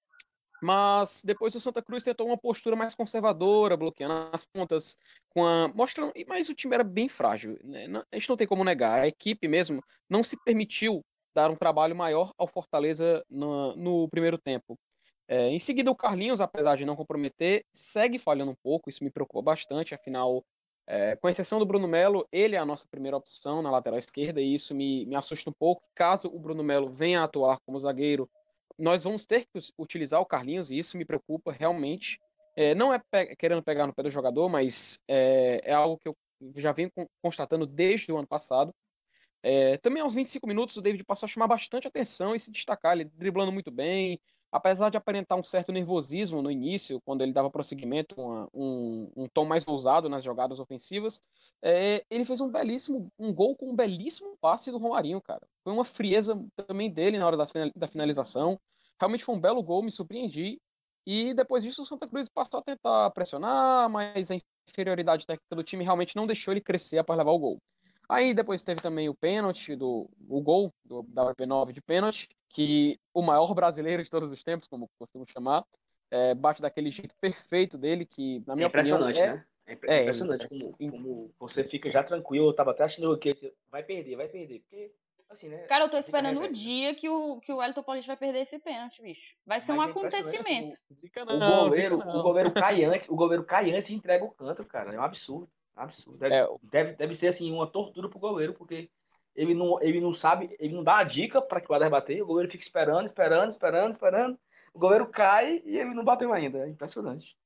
[0.60, 4.96] Mas depois o Santa Cruz tentou uma postura mais conservadora, bloqueando as pontas,
[5.30, 5.68] com a...
[5.68, 6.12] mostrando.
[6.26, 7.58] Mas o time era bem frágil.
[7.62, 7.86] Né?
[8.10, 9.02] A gente não tem como negar.
[9.02, 14.38] A equipe mesmo não se permitiu dar um trabalho maior ao Fortaleza no, no primeiro
[14.38, 14.78] tempo.
[15.28, 18.88] É, em seguida, o Carlinhos, apesar de não comprometer, segue falhando um pouco.
[18.88, 19.94] Isso me preocupa bastante.
[19.94, 20.44] Afinal,
[20.86, 24.40] é, com exceção do Bruno Melo, ele é a nossa primeira opção na lateral esquerda
[24.40, 25.82] e isso me, me assusta um pouco.
[25.94, 28.28] Caso o Bruno Melo venha a atuar como zagueiro,
[28.78, 32.20] nós vamos ter que utilizar o Carlinhos e isso me preocupa realmente.
[32.56, 36.08] É, não é pe querendo pegar no pé do jogador, mas é, é, algo que
[36.08, 36.16] eu
[36.56, 36.90] já venho
[37.22, 38.74] constatando desde o ano passado.
[39.42, 42.94] É, também aos 25 minutos o David passou a chamar bastante atenção e se destacar,
[42.94, 47.50] ele driblando muito bem, apesar de aparentar um certo nervosismo no início, quando ele dava
[47.50, 51.22] prosseguimento, uma, um, um, tom mais ousado nas jogadas ofensivas,
[51.62, 55.46] é, ele fez um belíssimo, um gol com um belíssimo passe do Romarinho, cara.
[55.62, 58.58] Foi uma frieza também dele na hora da, da finalização.
[58.98, 60.60] Realmente foi um belo gol, me surpreendi.
[61.06, 64.36] E depois disso, o Santa Cruz passou a tentar pressionar, mas a
[64.68, 67.58] inferioridade técnica do time realmente não deixou ele crescer após levar o gol.
[68.08, 72.98] Aí depois teve também o pênalti, do, o gol do, da WP9 de pênalti, que
[73.12, 75.64] o maior brasileiro de todos os tempos, como costumo chamar,
[76.10, 79.34] é, bate daquele jeito perfeito dele, que na minha é impressionante, opinião...
[79.34, 79.44] É, né?
[79.66, 83.52] É, é impressionante é, como, como, você fica já tranquilo, eu tava até achando que
[83.70, 84.90] vai perder, vai perder, porque
[85.28, 85.58] assim, né?
[85.66, 88.58] Cara, eu tô esperando o dia que o, que o Elton Paulista vai perder esse
[88.58, 89.36] pênalti, bicho.
[89.44, 90.76] Vai ser Mas um é acontecimento.
[91.30, 94.30] O, não, o, goleiro, o goleiro cai antes, o goleiro cai antes e entrega o
[94.30, 94.94] canto, cara.
[94.94, 95.50] É um absurdo.
[95.78, 96.18] Absurdo.
[96.18, 96.48] Deve, é.
[96.62, 98.90] deve, deve ser assim uma tortura pro goleiro, porque
[99.34, 102.20] ele não, ele não sabe, ele não dá a dica para que o Guarda bater,
[102.20, 104.38] o goleiro fica esperando, esperando, esperando, esperando.
[104.74, 106.58] O goleiro cai e ele não bateu ainda.
[106.58, 107.36] É impressionante.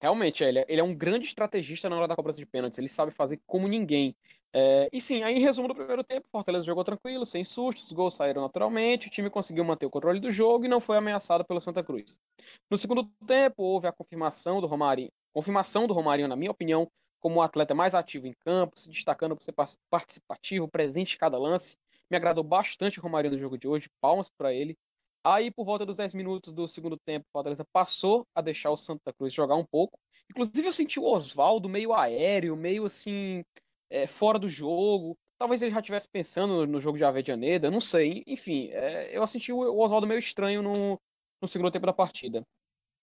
[0.00, 2.76] Realmente, ele é, ele é um grande estrategista na hora da cobrança de pênaltis.
[2.76, 4.16] Ele sabe fazer como ninguém.
[4.52, 7.84] É, e sim, aí em resumo do primeiro tempo, o Fortaleza jogou tranquilo, sem sustos,
[7.84, 10.96] os gols saíram naturalmente, o time conseguiu manter o controle do jogo e não foi
[10.96, 12.20] ameaçado pelo Santa Cruz.
[12.68, 15.10] No segundo tempo, houve a confirmação do Romarinho.
[15.32, 16.90] Confirmação do Romarinho, na minha opinião,
[17.22, 19.54] como o atleta mais ativo em campo, se destacando por ser
[19.88, 21.78] participativo, presente em cada lance.
[22.10, 24.76] Me agradou bastante o Romarinho no jogo de hoje, palmas para ele.
[25.24, 28.76] Aí, por volta dos 10 minutos do segundo tempo, o Fortaleza passou a deixar o
[28.76, 29.96] Santa Cruz jogar um pouco.
[30.28, 33.44] Inclusive, eu senti o Oswaldo meio aéreo, meio assim,
[33.88, 35.16] é, fora do jogo.
[35.38, 38.24] Talvez ele já estivesse pensando no jogo de Avedianeda, não sei.
[38.26, 41.00] Enfim, é, eu senti o Oswaldo meio estranho no,
[41.40, 42.42] no segundo tempo da partida.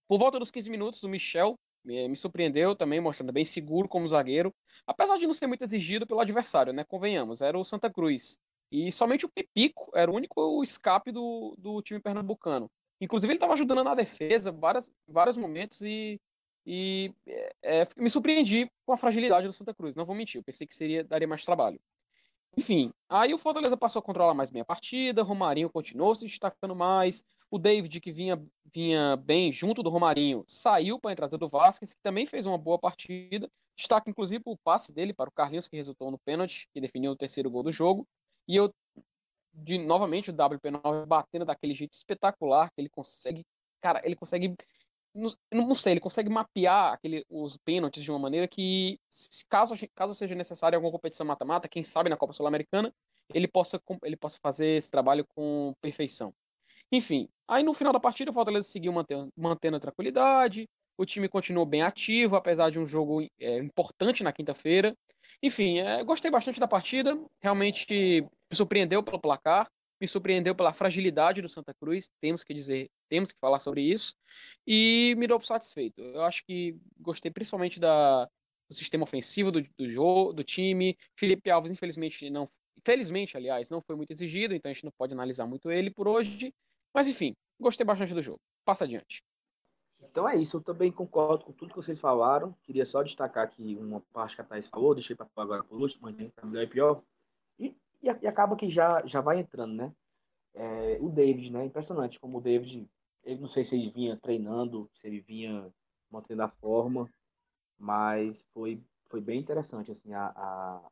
[0.10, 4.08] Por volta dos 15 minutos, o Michel me, me surpreendeu também, mostrando bem seguro como
[4.08, 4.54] zagueiro,
[4.86, 6.84] apesar de não ser muito exigido pelo adversário, né?
[6.84, 8.40] Convenhamos, era o Santa Cruz.
[8.72, 12.70] E somente o Pepico era o único escape do, do time pernambucano.
[13.02, 16.20] Inclusive, ele estava ajudando na defesa várias, vários momentos e,
[16.66, 17.14] e
[17.64, 19.96] é, me surpreendi com a fragilidade do Santa Cruz.
[19.96, 21.80] Não vou mentir, eu pensei que seria daria mais trabalho.
[22.60, 26.76] Enfim, aí o Fortaleza passou a controlar mais bem a partida, Romarinho continuou se destacando
[26.76, 31.48] mais, o David, que vinha, vinha bem junto do Romarinho, saiu para a entrada do
[31.48, 33.50] Vasquez, que também fez uma boa partida.
[33.78, 37.16] Destaca, inclusive, o passe dele para o Carlinhos, que resultou no pênalti, que definiu o
[37.16, 38.06] terceiro gol do jogo.
[38.46, 38.74] E eu,
[39.54, 43.46] de, novamente, o WP9 batendo daquele jeito espetacular, que ele consegue,
[43.80, 44.54] cara, ele consegue
[45.20, 49.00] não, não sei, ele consegue mapear aquele, os pênaltis de uma maneira que,
[49.50, 52.94] caso, caso seja necessário alguma competição mata-mata, quem sabe na Copa Sul-Americana,
[53.34, 56.34] ele possa, ele possa fazer esse trabalho com perfeição.
[56.92, 61.30] Enfim, aí no final da partida o Fortaleza seguiu mantendo, mantendo a tranquilidade, o time
[61.30, 64.96] continuou bem ativo, apesar de um jogo é, importante na quinta-feira.
[65.42, 71.42] Enfim, é, gostei bastante da partida, realmente me surpreendeu pelo placar, me surpreendeu pela fragilidade
[71.42, 74.16] do Santa Cruz, temos que dizer, temos que falar sobre isso,
[74.66, 76.02] e me deu satisfeito.
[76.02, 80.98] Eu acho que gostei principalmente da, do sistema ofensivo do, do jogo, do time.
[81.16, 82.50] Felipe Alves, infelizmente, não.
[82.86, 86.08] Felizmente, aliás, não foi muito exigido, então a gente não pode analisar muito ele por
[86.08, 86.54] hoje.
[86.94, 88.40] Mas enfim, gostei bastante do jogo.
[88.64, 89.22] Passa adiante.
[90.02, 92.56] Então é isso, eu também concordo com tudo que vocês falaram.
[92.64, 96.04] Queria só destacar aqui uma parte que a Thaís falou, deixei para agora por último,
[96.04, 97.04] mas tá melhor e pior.
[97.60, 99.94] E, e, acaba que já, já vai entrando, né?
[100.54, 101.66] É, o David, né?
[101.66, 102.90] Impressionante como o David,
[103.24, 105.72] eu não sei se ele vinha treinando, se ele vinha
[106.12, 107.10] mantendo a forma,
[107.78, 110.92] mas foi, foi bem interessante, assim, a, a,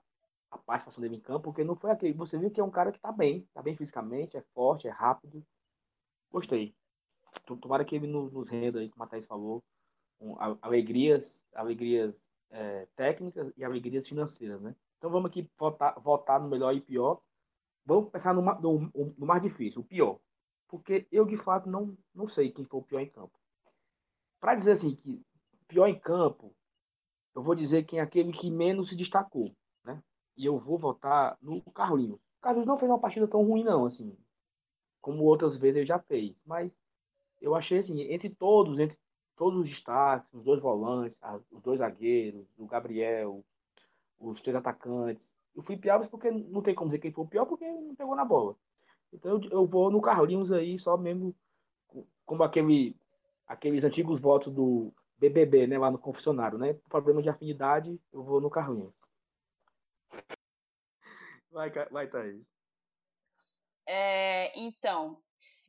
[0.51, 2.13] a participação dele em campo, porque não foi aquele.
[2.13, 4.91] Você viu que é um cara que tá bem, tá bem fisicamente, é forte, é
[4.91, 5.43] rápido,
[6.31, 6.75] Gostei.
[7.61, 9.63] Tomara que ele nos renda aí, como a Thaís falou,
[10.19, 12.15] com alegrias, alegrias
[12.49, 14.75] é, técnicas e alegrias financeiras, né?
[14.97, 17.21] Então vamos aqui votar, votar no melhor e pior.
[17.85, 20.19] Vamos pensar no, no, no, mais difícil, o pior.
[20.67, 23.31] Porque eu, de fato, não, não sei quem foi o pior em campo.
[24.39, 25.21] Para dizer assim, que
[25.67, 26.53] pior em campo,
[27.35, 30.01] eu vou dizer quem é aquele que menos se destacou, né?
[30.35, 32.19] E eu vou votar no Carlinhos.
[32.19, 34.17] O Carlinhos não fez uma partida tão ruim, não, assim
[35.07, 36.35] como outras vezes ele já fez.
[36.45, 36.69] Mas
[37.39, 38.97] eu achei assim, entre todos, entre
[39.37, 41.17] todos os destaques, os dois volantes,
[41.49, 43.41] os dois zagueiros, o Gabriel,
[44.19, 47.45] os três atacantes, eu fui pior porque não tem como dizer quem foi o pior
[47.45, 48.55] porque não pegou na bola.
[49.11, 51.35] Então eu, eu vou no Carlinhos aí, só mesmo
[52.25, 52.95] como aquele,
[53.47, 56.73] aqueles antigos votos do BBB, né, lá no confessionário, né?
[56.89, 58.93] Problema de afinidade, eu vou no Carlinhos.
[61.49, 62.45] Vai, vai, Thaís.
[63.87, 65.17] É, então,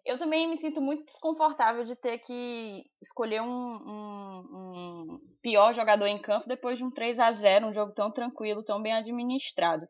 [0.05, 6.07] eu também me sinto muito desconfortável de ter que escolher um, um, um, pior jogador
[6.07, 9.87] em campo depois de um 3 a 0 um jogo tão tranquilo, tão bem administrado.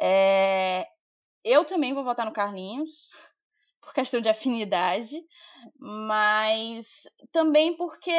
[0.00, 0.86] É,
[1.44, 3.08] eu também vou votar no Carlinhos,
[3.80, 5.16] por questão de afinidade,
[5.78, 6.86] mas
[7.32, 8.10] também porque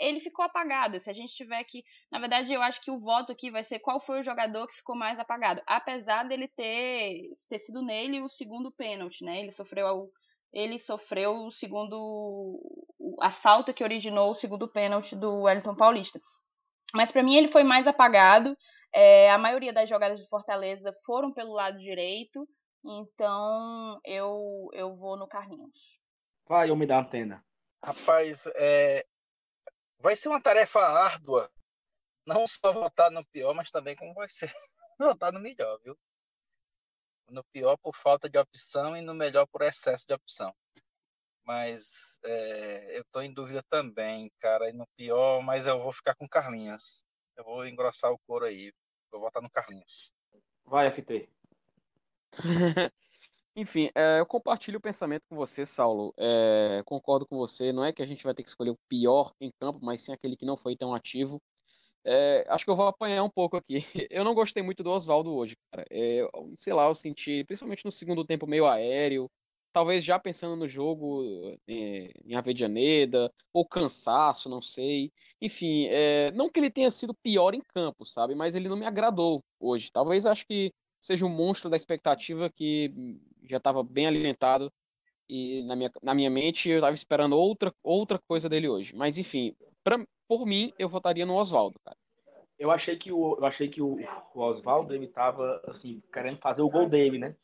[0.00, 1.00] ele ficou apagado.
[1.00, 1.84] Se a gente tiver que.
[2.10, 4.76] Na verdade, eu acho que o voto aqui vai ser qual foi o jogador que
[4.76, 5.62] ficou mais apagado.
[5.66, 9.40] Apesar dele ter, ter sido nele o segundo pênalti, né?
[9.40, 10.10] Ele sofreu.
[10.52, 12.85] Ele sofreu o segundo.
[13.20, 16.20] A falta que originou o segundo pênalti do Wellington Paulista.
[16.94, 18.56] Mas para mim ele foi mais apagado.
[18.92, 22.48] É, a maioria das jogadas de Fortaleza foram pelo lado direito.
[22.84, 25.98] Então eu, eu vou no Carlinhos.
[26.48, 27.44] Vai, eu me dá antena.
[27.84, 29.04] Rapaz, é...
[29.98, 31.50] vai ser uma tarefa árdua.
[32.26, 34.50] Não só votar no pior, mas também como vai ser
[34.98, 35.96] votar no melhor, viu?
[37.28, 40.54] No pior por falta de opção e no melhor por excesso de opção.
[41.46, 44.68] Mas é, eu tô em dúvida também, cara.
[44.68, 47.04] E no pior, mas eu vou ficar com Carlinhos.
[47.36, 48.72] Eu vou engrossar o couro aí.
[49.12, 50.12] Vou votar no Carlinhos.
[50.64, 51.28] Vai, FT.
[53.54, 56.12] Enfim, é, eu compartilho o pensamento com você, Saulo.
[56.18, 57.72] É, concordo com você.
[57.72, 60.12] Não é que a gente vai ter que escolher o pior em campo, mas sim
[60.12, 61.40] aquele que não foi tão ativo.
[62.04, 63.76] É, acho que eu vou apanhar um pouco aqui.
[64.10, 65.84] Eu não gostei muito do Oswaldo hoje, cara.
[65.90, 66.20] É,
[66.56, 69.28] sei lá, eu senti, principalmente no segundo tempo, meio aéreo.
[69.76, 75.12] Talvez já pensando no jogo é, em Avedianeda, ou cansaço, não sei.
[75.38, 78.34] Enfim, é, não que ele tenha sido pior em campo, sabe?
[78.34, 79.92] Mas ele não me agradou hoje.
[79.92, 84.72] Talvez acho que seja um monstro da expectativa que já estava bem alimentado
[85.28, 88.96] e na minha, na minha mente eu estava esperando outra, outra coisa dele hoje.
[88.96, 91.98] Mas enfim, pra, por mim eu votaria no Oswaldo, cara.
[92.58, 93.98] Eu achei que o, eu achei que o,
[94.34, 97.36] o Oswaldo ele tava assim querendo fazer o gol dele, né?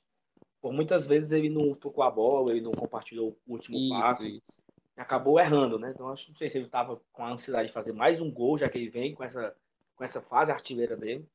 [0.63, 4.39] Por muitas vezes ele não tocou a bola, ele não compartilhou o último isso, passe.
[4.39, 4.63] Isso.
[4.97, 5.91] Acabou errando, né?
[5.91, 8.57] Então acho não sei se ele estava com a ansiedade de fazer mais um gol,
[8.57, 9.55] já que ele vem com essa
[9.97, 11.29] com essa fase artilheira dele.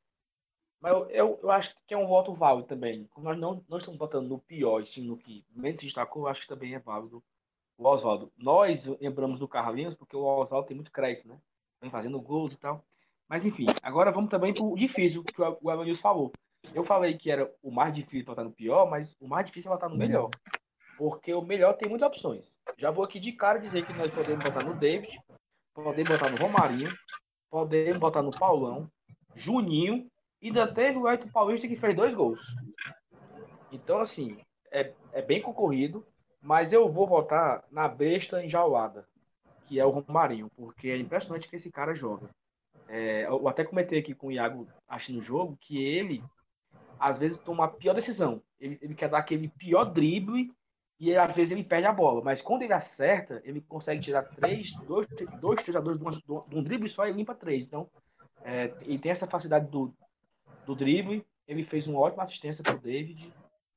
[0.80, 3.06] Mas eu, eu, eu, acho que é um voto válido também.
[3.14, 6.42] Como nós não, não estamos votando no pior, sim no que menos destacou, eu acho
[6.42, 7.22] que também é válido
[7.78, 8.32] o Oswaldo.
[8.38, 11.38] Nós lembramos do Carlinhos porque o Oswaldo tem muito crédito, né?
[11.82, 12.84] Vem fazendo gols e tal.
[13.28, 16.32] Mas enfim, agora vamos também para o difícil, que o Evanilson falou.
[16.74, 19.74] Eu falei que era o mais difícil votar no pior, mas o mais difícil é
[19.74, 20.30] votar no melhor.
[20.98, 22.46] Porque o melhor tem muitas opções.
[22.78, 25.20] Já vou aqui de cara dizer que nós podemos votar no David,
[25.74, 26.92] podemos votar no Romarinho,
[27.50, 28.90] podemos votar no Paulão,
[29.36, 30.10] Juninho
[30.42, 32.40] ainda teve o Ayrton Paulista que fez dois gols.
[33.72, 34.38] Então, assim,
[34.72, 36.02] é, é bem concorrido,
[36.42, 39.08] mas eu vou votar na besta enjaulada,
[39.68, 42.30] que é o Romarinho, porque é impressionante que esse cara joga.
[42.88, 46.24] É, eu até comentei aqui com o Iago, acho no jogo, que ele,
[47.00, 48.42] às vezes, toma a pior decisão.
[48.60, 50.52] Ele, ele quer dar aquele pior drible
[51.00, 52.24] e às vezes ele perde a bola.
[52.24, 55.08] Mas quando ele acerta, ele consegue tirar três, dois,
[55.40, 57.66] dois jogadores de um, de um drible só e limpa três.
[57.66, 57.90] Então,
[58.44, 59.94] é, ele tem essa facilidade do,
[60.66, 61.26] do drible.
[61.48, 63.34] Ele fez uma ótima assistência para o David.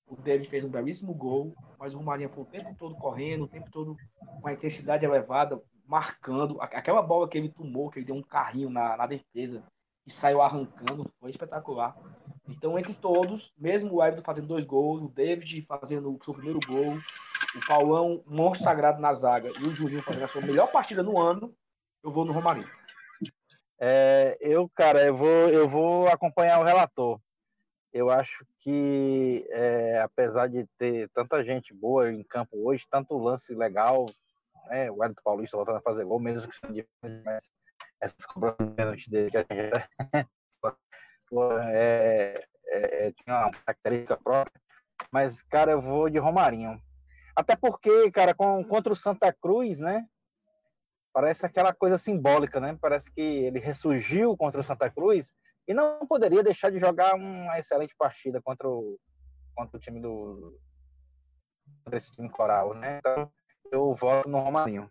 [0.06, 3.48] O David fez um belíssimo gol, mas o Romarinho foi o tempo todo correndo, o
[3.48, 3.96] tempo todo
[4.40, 6.60] com a intensidade elevada, marcando.
[6.60, 9.62] Aquela bola que ele tomou, que ele deu um carrinho na, na defesa
[10.10, 11.96] e saiu arrancando, foi espetacular.
[12.48, 16.58] Então, entre todos, mesmo o Everton fazendo dois gols, o David fazendo o seu primeiro
[16.66, 16.98] gol,
[17.54, 21.18] o Paulão, monstro sagrado na zaga, e o Juninho fazendo a sua melhor partida no
[21.18, 21.54] ano,
[22.02, 22.68] eu vou no Romarinho.
[23.78, 27.18] É, eu, cara, eu vou, eu vou acompanhar o relator.
[27.92, 33.54] Eu acho que, é, apesar de ter tanta gente boa em campo hoje, tanto lance
[33.54, 34.06] legal,
[34.66, 36.86] né, o Wellington Paulista voltando a fazer gol, mesmo que seja
[38.00, 39.48] mas essas cobranças dele que gente
[41.72, 44.60] é, é, é, tinha uma característica própria.
[45.12, 46.80] Mas, cara, eu vou de Romarinho.
[47.34, 50.06] Até porque, cara, com, contra o Santa Cruz, né?
[51.12, 52.76] parece aquela coisa simbólica, né?
[52.80, 55.32] Parece que ele ressurgiu contra o Santa Cruz
[55.66, 58.98] e não poderia deixar de jogar uma excelente partida contra o,
[59.54, 60.58] contra o time do
[61.84, 62.98] contra esse time coral, né?
[62.98, 63.30] Então
[63.70, 64.90] eu voto no Romarinho.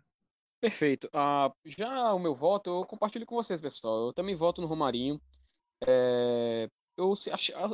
[0.60, 1.08] Perfeito.
[1.08, 4.08] Uh, já o meu voto eu compartilho com vocês, pessoal.
[4.08, 5.22] Eu também voto no Romarinho.
[5.88, 7.14] É, eu,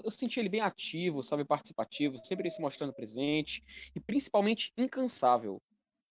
[0.04, 3.64] eu senti ele bem ativo, sabe, participativo, sempre se mostrando presente
[3.96, 5.60] e principalmente incansável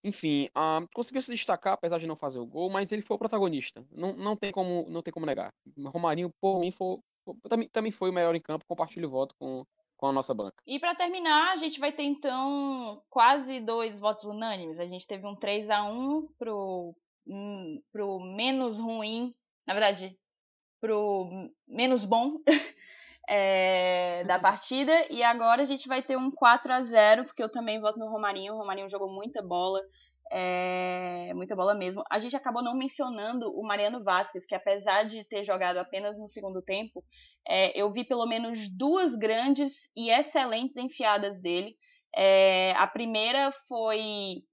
[0.05, 3.17] enfim, uh, conseguiu se destacar, apesar de não fazer o gol, mas ele foi o
[3.17, 3.83] protagonista.
[3.91, 5.51] Não, não, tem, como, não tem como negar.
[5.87, 6.99] Romarinho, por mim, foi,
[7.49, 9.65] também, também foi o melhor em campo, compartilho o voto com,
[9.97, 10.61] com a nossa banca.
[10.65, 14.79] E para terminar, a gente vai ter então quase dois votos unânimes.
[14.79, 16.95] A gente teve um 3 a 1 pro,
[17.27, 19.33] um, pro menos ruim,
[19.65, 20.17] na verdade,
[20.81, 21.29] pro
[21.67, 22.37] menos bom
[23.27, 24.91] é, da partida.
[25.09, 28.09] E agora a gente vai ter um 4 a 0 porque eu também voto no
[28.09, 28.53] Romarinho.
[28.53, 29.81] O Romarinho jogou muita bola.
[30.31, 32.03] É, muita bola mesmo.
[32.09, 36.27] A gente acabou não mencionando o Mariano Vasquez, que apesar de ter jogado apenas no
[36.27, 37.03] segundo tempo,
[37.47, 41.75] é, eu vi pelo menos duas grandes e excelentes enfiadas dele.
[42.15, 44.43] É, a primeira foi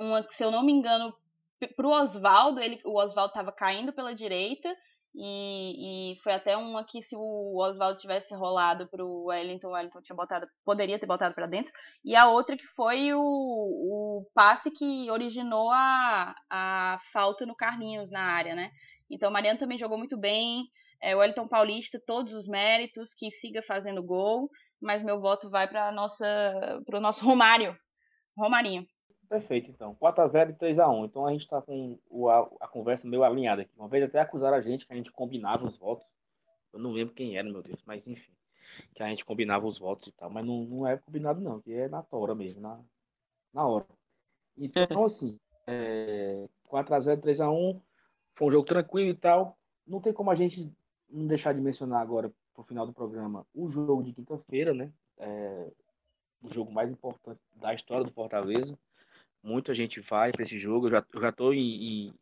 [0.00, 1.14] uma, se eu não me engano,
[1.76, 2.60] para o Oswaldo.
[2.84, 4.74] O Oswaldo estava caindo pela direita
[5.20, 10.00] e, e, foi até uma que se o Oswaldo tivesse rolado pro Wellington, o Wellington
[10.00, 11.72] tinha botado, poderia ter botado para dentro.
[12.04, 18.12] E a outra que foi o, o passe que originou a, a falta no Carlinhos
[18.12, 18.70] na área, né?
[19.10, 20.68] Então o Mariano também jogou muito bem.
[21.02, 24.48] É, o Wellington Paulista, todos os méritos, que siga fazendo gol.
[24.80, 27.76] Mas meu voto vai para nossa pro nosso Romário.
[28.36, 28.86] Romarinho.
[29.28, 29.94] Perfeito, então.
[29.96, 31.04] 4x0 e 3x1.
[31.04, 31.98] Então a gente está com
[32.28, 33.72] a, a, conversa meio alinhada aqui.
[33.76, 36.06] Uma vez até acusaram a gente que a gente combinava os votos.
[36.72, 38.32] Eu não lembro quem era, meu Deus, mas enfim.
[38.94, 40.30] Que a gente combinava os votos e tal.
[40.30, 42.80] Mas não, não é combinado, não, que é na tora mesmo, na,
[43.52, 43.86] na hora.
[44.56, 47.80] Então, assim, é, 4x0, 3x1.
[48.34, 49.58] Foi um jogo tranquilo e tal.
[49.86, 50.72] Não tem como a gente
[51.10, 54.92] não deixar de mencionar agora, pro final do programa, o jogo de quinta-feira, né?
[55.18, 55.70] É,
[56.42, 58.78] o jogo mais importante da história do Fortaleza
[59.42, 60.86] Muita gente vai para esse jogo.
[60.86, 62.14] Eu já, eu já tô em, em,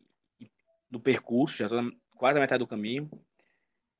[0.90, 3.10] no percurso, já estou quase na metade do caminho.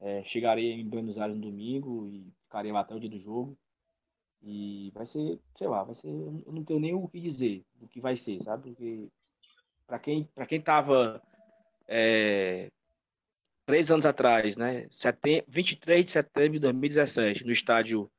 [0.00, 3.56] É, chegarei em Buenos Aires no domingo e ficarei lá até o dia do jogo.
[4.42, 6.08] E vai ser, sei lá, vai ser.
[6.08, 8.70] Eu não tenho nem o que dizer do que vai ser, sabe?
[8.70, 9.08] Porque
[9.86, 11.22] para quem, para quem tava
[11.88, 12.70] é,
[13.64, 14.86] três anos atrás, né?
[14.90, 18.10] Setem 23 de setembro de 2017, no estádio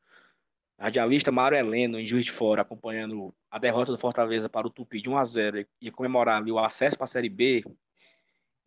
[0.79, 5.01] Radialista Mário Heleno, em Juiz de Fora, acompanhando a derrota do Fortaleza para o Tupi
[5.01, 7.63] de 1 a 0 e comemorar ali o acesso para a Série B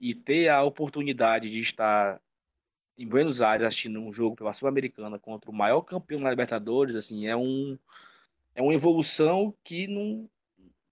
[0.00, 2.20] e ter a oportunidade de estar
[2.98, 7.26] em Buenos Aires assistindo um jogo pela Sul-Americana contra o maior campeão da Libertadores, assim,
[7.26, 7.78] é um
[8.54, 10.28] é uma evolução que não,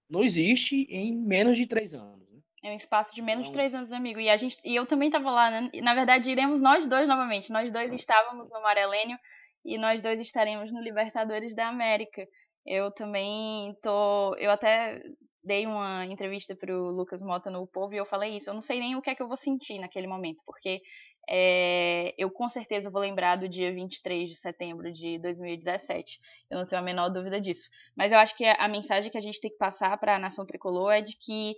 [0.08, 2.30] não existe em menos de três anos.
[2.30, 2.38] Né?
[2.62, 4.20] É um espaço de menos então, de três anos, amigo.
[4.20, 5.70] E a gente e eu também estava lá, né?
[5.82, 7.52] Na verdade, iremos nós dois novamente.
[7.52, 9.18] Nós dois estávamos no Marelênio
[9.64, 12.26] e nós dois estaremos no Libertadores da América.
[12.66, 14.34] Eu também tô.
[14.36, 15.00] Eu até
[15.42, 18.50] dei uma entrevista pro Lucas Mota no Povo e eu falei isso.
[18.50, 20.82] Eu não sei nem o que é que eu vou sentir naquele momento, porque
[21.28, 26.18] é, eu com certeza vou lembrar do dia 23 de setembro de 2017.
[26.50, 27.68] Eu não tenho a menor dúvida disso.
[27.96, 30.46] Mas eu acho que a mensagem que a gente tem que passar para a nação
[30.46, 31.54] tricolor é de que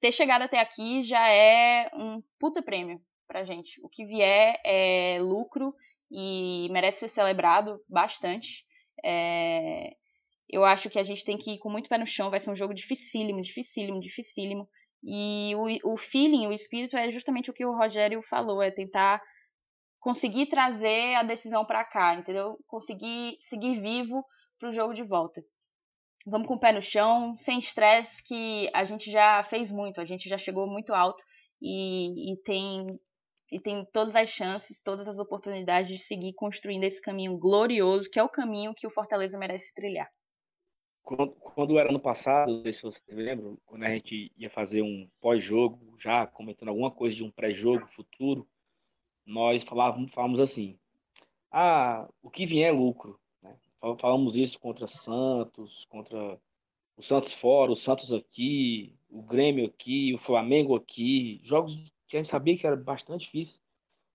[0.00, 3.80] ter chegado até aqui já é um puta prêmio pra gente.
[3.82, 5.74] O que vier é lucro
[6.10, 8.64] e merece ser celebrado bastante.
[9.04, 9.90] É,
[10.48, 12.50] eu acho que a gente tem que ir com muito pé no chão, vai ser
[12.50, 14.68] um jogo dificílimo, dificílimo, dificílimo.
[15.02, 19.22] E o, o feeling, o espírito é justamente o que o Rogério falou, é tentar
[19.98, 22.58] conseguir trazer a decisão para cá, entendeu?
[22.66, 24.24] Conseguir seguir vivo
[24.58, 25.42] para o jogo de volta.
[26.26, 30.04] Vamos com o pé no chão, sem estresse, que a gente já fez muito, a
[30.04, 31.22] gente já chegou muito alto
[31.62, 32.98] e, e tem
[33.50, 38.18] e tem todas as chances, todas as oportunidades de seguir construindo esse caminho glorioso, que
[38.18, 40.08] é o caminho que o Fortaleza merece trilhar.
[41.02, 44.82] Quando, quando era no passado, não sei se vocês lembram, quando a gente ia fazer
[44.82, 48.46] um pós-jogo, já comentando alguma coisa de um pré-jogo futuro,
[49.26, 50.78] nós falávamos, falávamos assim:
[51.50, 53.18] ah, o que vier é lucro.
[53.42, 53.56] Né?
[53.98, 56.38] Falamos isso contra Santos, contra
[56.96, 61.76] o Santos fora, o Santos aqui, o Grêmio aqui, o Flamengo aqui, jogos
[62.10, 63.60] que a gente sabia que era bastante difícil,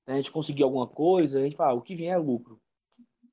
[0.05, 0.15] né?
[0.15, 2.59] a gente conseguir alguma coisa, a gente fala, ah, o que vier é lucro.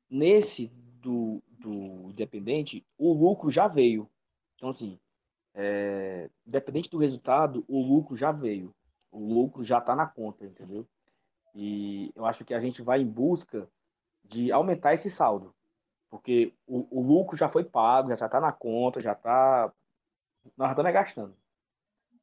[0.08, 0.68] Nesse
[1.00, 4.08] do, do Independente, o lucro já veio.
[4.54, 4.98] Então, assim,
[5.52, 8.72] é, independente do resultado, o lucro já veio.
[9.10, 10.86] O lucro já está na conta, entendeu?
[11.54, 13.68] E eu acho que a gente vai em busca
[14.24, 15.52] de aumentar esse saldo.
[16.08, 19.72] Porque o, o lucro já foi pago, já está na conta, já está.
[20.56, 21.41] Nós estamos gastando.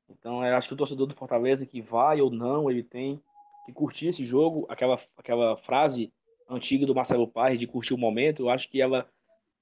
[0.10, 3.22] Então, eu acho que o torcedor do Fortaleza que vai ou não, ele tem
[3.66, 4.66] que curtir esse jogo.
[4.70, 6.12] Aquela, aquela frase
[6.50, 9.08] antiga do Marcelo Paes de curtir o momento, eu acho que ela,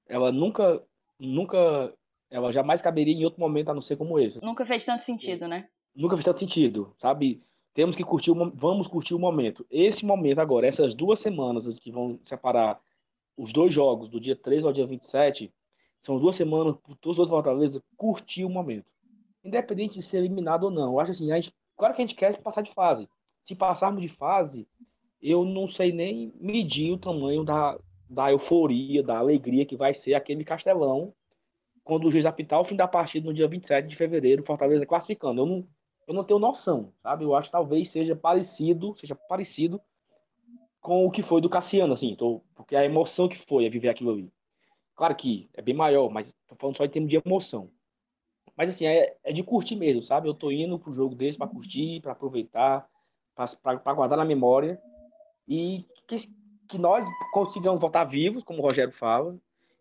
[0.08, 0.82] ela nunca,
[1.18, 1.92] nunca,
[2.30, 4.42] ela jamais caberia em outro momento a não ser como esse.
[4.42, 5.68] Nunca fez tanto sentido, né?
[5.94, 7.42] Nunca fez tanto sentido, sabe?
[7.74, 9.66] Temos que curtir, o, vamos curtir o momento.
[9.70, 12.80] Esse momento agora, essas duas semanas que vão separar
[13.36, 15.52] os dois jogos, do dia 3 ao dia 27,
[16.02, 18.86] são duas semanas para todos os Fortaleza curtir o momento
[19.48, 20.92] independente de ser eliminado ou não.
[20.92, 23.08] Eu acho assim, a gente, claro que a gente quer passar de fase.
[23.44, 24.68] Se passarmos de fase,
[25.20, 27.78] eu não sei nem medir o tamanho da,
[28.08, 31.12] da euforia, da alegria que vai ser aquele Castelão
[31.82, 35.40] quando o juiz apitar o fim da partida no dia 27 de fevereiro, Fortaleza classificando.
[35.40, 35.68] Eu não,
[36.06, 37.24] eu não tenho noção, sabe?
[37.24, 39.80] Eu acho que talvez seja parecido, seja parecido
[40.82, 43.88] com o que foi do Cassiano, assim, tô, porque a emoção que foi é viver
[43.88, 44.32] aquilo ali.
[44.94, 47.70] Claro que é bem maior, mas tô falando só em termos de emoção.
[48.58, 50.28] Mas assim, é, é de curtir mesmo, sabe?
[50.28, 52.88] Eu tô indo pro jogo desse para curtir, para aproveitar,
[53.62, 54.82] para guardar na memória
[55.46, 56.16] e que,
[56.68, 59.38] que nós consigamos voltar vivos, como o Rogério fala,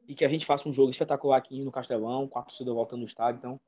[0.07, 2.99] e que a gente faça um jogo espetacular aqui no Castelão, com a torcida voltando
[2.99, 3.39] no estádio.
[3.39, 3.59] Então,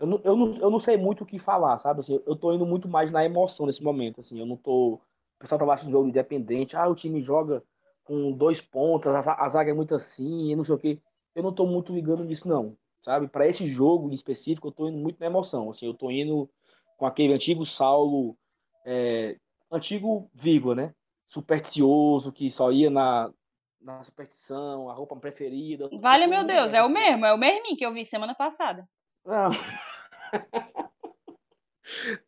[0.00, 2.00] eu não, eu não, eu não sei muito o que falar, sabe?
[2.00, 4.22] Assim, eu tô indo muito mais na emoção nesse momento.
[4.22, 4.94] Assim, eu não tô.
[4.94, 5.00] O
[5.38, 6.76] pessoal tá achando jogo independente.
[6.76, 7.62] Ah, o time joga
[8.02, 10.98] com dois pontas, a, a zaga é muito assim, não sei o quê.
[11.32, 12.76] Eu não tô muito ligando nisso, não.
[13.02, 13.28] Sabe?
[13.28, 15.70] Para esse jogo em específico, eu tô indo muito na emoção.
[15.70, 16.48] Assim, eu tô indo
[16.96, 18.36] com aquele antigo Saulo,
[18.84, 19.36] é,
[19.70, 20.94] antigo Vigo, né?
[21.26, 23.32] Supersticioso, que só ia na,
[23.80, 25.88] na superstição, a roupa preferida.
[26.00, 28.88] Vale, meu Deus, é o mesmo, é o mesmo que eu vi semana passada.
[29.24, 29.50] Não.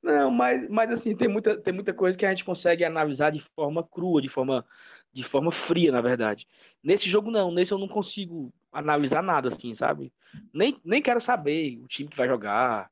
[0.03, 3.41] Não, mas, mas assim, tem muita, tem muita coisa que a gente consegue analisar de
[3.41, 4.65] forma crua, de forma,
[5.13, 6.47] de forma fria, na verdade.
[6.83, 7.51] Nesse jogo, não.
[7.51, 10.13] Nesse eu não consigo analisar nada, assim, sabe?
[10.53, 12.91] Nem, nem quero saber o time que vai jogar,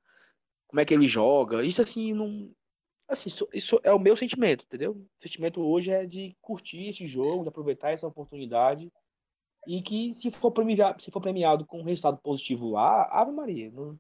[0.69, 1.65] como é que ele joga.
[1.65, 2.51] Isso, assim, não,
[3.09, 4.93] Assim, isso, isso, é o meu sentimento, entendeu?
[4.93, 8.91] O sentimento hoje é de curtir esse jogo, de aproveitar essa oportunidade
[9.67, 13.71] e que se for premiado, se for premiado com um resultado positivo lá, Ave Maria,
[13.71, 13.99] não,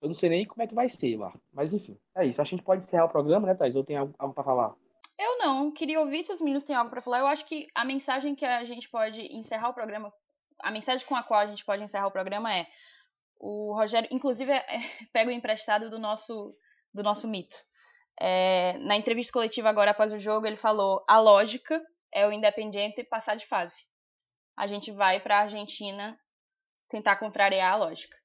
[0.00, 1.32] eu não sei nem como é que vai ser lá.
[1.52, 2.40] Mas enfim, é isso.
[2.40, 3.76] A gente pode encerrar o programa, né, Thais?
[3.76, 4.74] Ou tem algo, algo para falar?
[5.18, 7.20] Eu não, queria ouvir se os meninos têm algo para falar.
[7.20, 10.12] Eu acho que a mensagem que a gente pode encerrar o programa,
[10.60, 12.66] a mensagem com a qual a gente pode encerrar o programa é
[13.38, 14.80] o Rogério, inclusive, é, é,
[15.12, 16.54] pega o emprestado do nosso
[16.92, 17.56] do nosso mito.
[18.18, 23.04] É, na entrevista coletiva agora após o jogo, ele falou: a lógica é o Independiente
[23.04, 23.84] passar de fase.
[24.56, 26.18] A gente vai para a Argentina
[26.88, 28.16] tentar contrariar a lógica.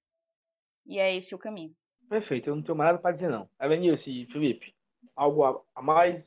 [0.85, 1.75] E é esse o caminho.
[2.09, 3.49] Perfeito, eu não tenho mais nada para dizer não.
[3.59, 4.73] Elenilson e Felipe,
[5.15, 6.23] algo a, mais?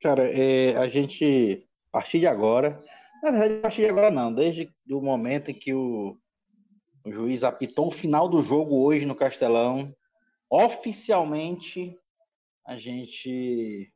[0.00, 2.82] Cara, é, a gente, a partir de agora,
[3.24, 6.18] na verdade, a partir de agora não, desde o momento em que o,
[7.04, 9.94] o juiz apitou o final do jogo hoje no Castelão,
[10.50, 11.98] oficialmente
[12.66, 13.92] a gente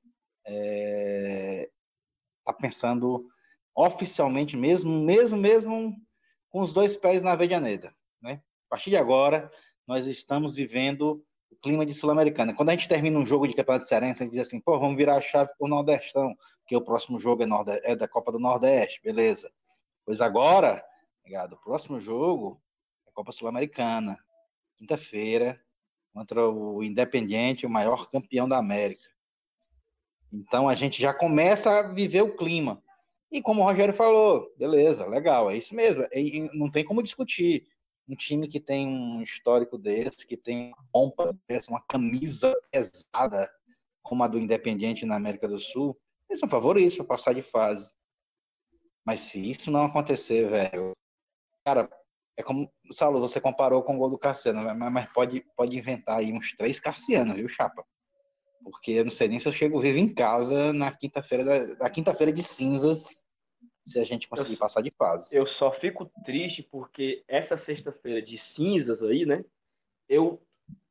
[0.46, 1.70] está é,
[2.44, 3.28] tá pensando
[3.74, 5.96] oficialmente mesmo, mesmo, mesmo
[6.50, 7.94] com os dois pés na Avedianeda.
[8.20, 8.42] Né?
[8.66, 9.50] A partir de agora,
[9.86, 12.54] nós estamos vivendo o clima de Sul-Americana.
[12.54, 14.96] Quando a gente termina um jogo de Campeonato Cearense, a gente diz assim, pô, vamos
[14.96, 17.46] virar a chave para o Nordestão, porque o próximo jogo é,
[17.84, 19.50] é da Copa do Nordeste, beleza.
[20.04, 20.84] Pois agora,
[21.24, 22.60] ligado, o próximo jogo
[23.06, 24.18] é Copa Sul-Americana,
[24.76, 25.60] quinta-feira,
[26.12, 29.08] contra o Independiente, o maior campeão da América.
[30.32, 32.82] Então a gente já começa a viver o clima.
[33.30, 36.04] E como o Rogério falou, beleza, legal, é isso mesmo.
[36.54, 37.66] não tem como discutir.
[38.08, 43.50] Um time que tem um histórico desse, que tem uma pompa dessa, uma camisa pesada,
[44.02, 45.98] como a do Independiente na América do Sul,
[46.28, 47.94] eles são favoritos para passar de fase.
[49.04, 50.92] Mas se isso não acontecer, velho,
[51.64, 51.88] cara,
[52.38, 56.32] é como, Saulo, você comparou com o gol do Cassiano, mas pode, pode inventar aí
[56.32, 57.84] uns três Cassianos, viu, Chapa?
[58.62, 61.90] Porque eu não sei nem se eu chego vivo em casa na quinta-feira da, na
[61.90, 63.24] quinta-feira de cinzas,
[63.88, 65.34] se a gente conseguir eu, passar de fase.
[65.34, 69.44] Eu só fico triste porque essa sexta-feira de cinzas aí, né?
[70.08, 70.40] Eu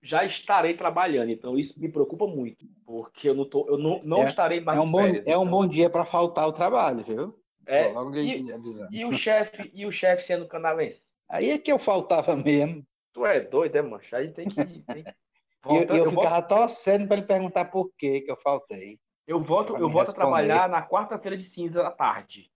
[0.02, 4.24] já estarei trabalhando, então isso me preocupa muito, porque eu não tô, eu não, não
[4.24, 4.78] é, estarei mais.
[4.78, 5.52] É um bom, férias, é um então.
[5.52, 7.40] bom dia para faltar o trabalho, viu?
[7.68, 11.02] É, e, e, o chefe e o chefe sendo canalense.
[11.30, 12.86] Aí é que eu faltava mesmo.
[13.14, 14.16] Tu é doido, é, mancho?
[14.16, 14.56] Aí tem que.
[14.56, 15.14] Tem que...
[15.64, 16.48] Volta, eu, eu, eu, ficava volto...
[16.48, 18.98] torcendo para ele perguntar por que que eu faltei.
[19.26, 22.50] Eu volto, eu volto a trabalhar na quarta-feira de cinza à tarde.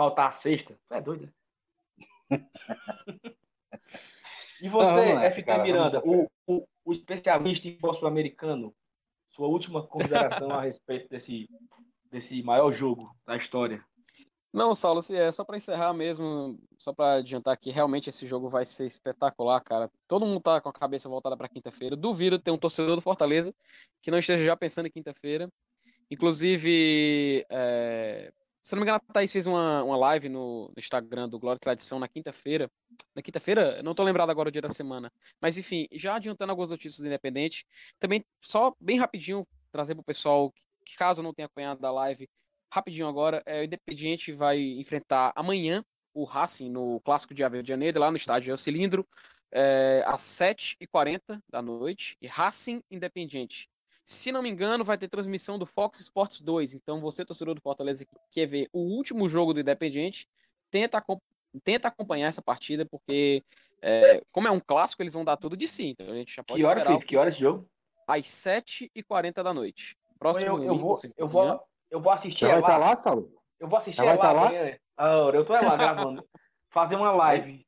[0.00, 0.74] Faltar a sexta?
[0.88, 1.32] Tu é doido, né?
[4.62, 8.74] e você, não, FT cara, Miranda, o, o, o, especialista em futebol sul-americano,
[9.28, 11.50] sua última consideração a respeito desse,
[12.10, 13.84] desse maior jogo da história?
[14.50, 18.64] Não, Saulo, é só para encerrar mesmo, só para adiantar que realmente esse jogo vai
[18.64, 19.90] ser espetacular, cara.
[20.08, 21.94] Todo mundo tá com a cabeça voltada para quinta-feira.
[21.94, 23.54] Duvido ter um torcedor do Fortaleza
[24.00, 25.46] que não esteja já pensando em quinta-feira.
[26.10, 28.32] Inclusive, é...
[28.62, 31.56] se não me engano, a Thaís fez uma, uma live no, no Instagram do Glória
[31.56, 32.70] e Tradição na quinta-feira.
[33.14, 33.82] Na quinta-feira?
[33.82, 35.10] Não tô lembrado agora o dia da semana.
[35.40, 37.64] Mas enfim, já adiantando algumas notícias do Independente.
[37.98, 40.52] Também, só bem rapidinho, trazer para o pessoal
[40.84, 42.28] que, caso não tenha acompanhado da live,
[42.72, 48.10] rapidinho agora, é, o Independiente vai enfrentar amanhã o Racing no Clássico de Janeiro, lá
[48.10, 49.06] no estádio El Cilindro.
[49.52, 53.68] é, às 7h40 da noite, e Racing Independiente.
[54.10, 56.74] Se não me engano, vai ter transmissão do Fox Sports 2.
[56.74, 60.28] Então, você, torcedor do Fortaleza, que quer ver o último jogo do Independiente,
[60.68, 61.00] tenta,
[61.62, 63.44] tenta acompanhar essa partida, porque,
[63.80, 65.90] é, como é um clássico, eles vão dar tudo de si.
[65.90, 66.94] Então, a gente já pode que hora, esperar.
[66.94, 67.70] Felipe, que horas de jogo?
[68.04, 69.96] Às 7h40 da noite.
[70.18, 72.40] Próximo eu, eu, vou, eu, vou, eu vou assistir.
[72.40, 73.32] Você vai estar tá lá, Saulo?
[73.60, 74.50] Eu vou assistir vai estar tá lá.
[74.96, 76.28] Ah, eu tô lá gravando.
[76.70, 77.64] Fazer uma live.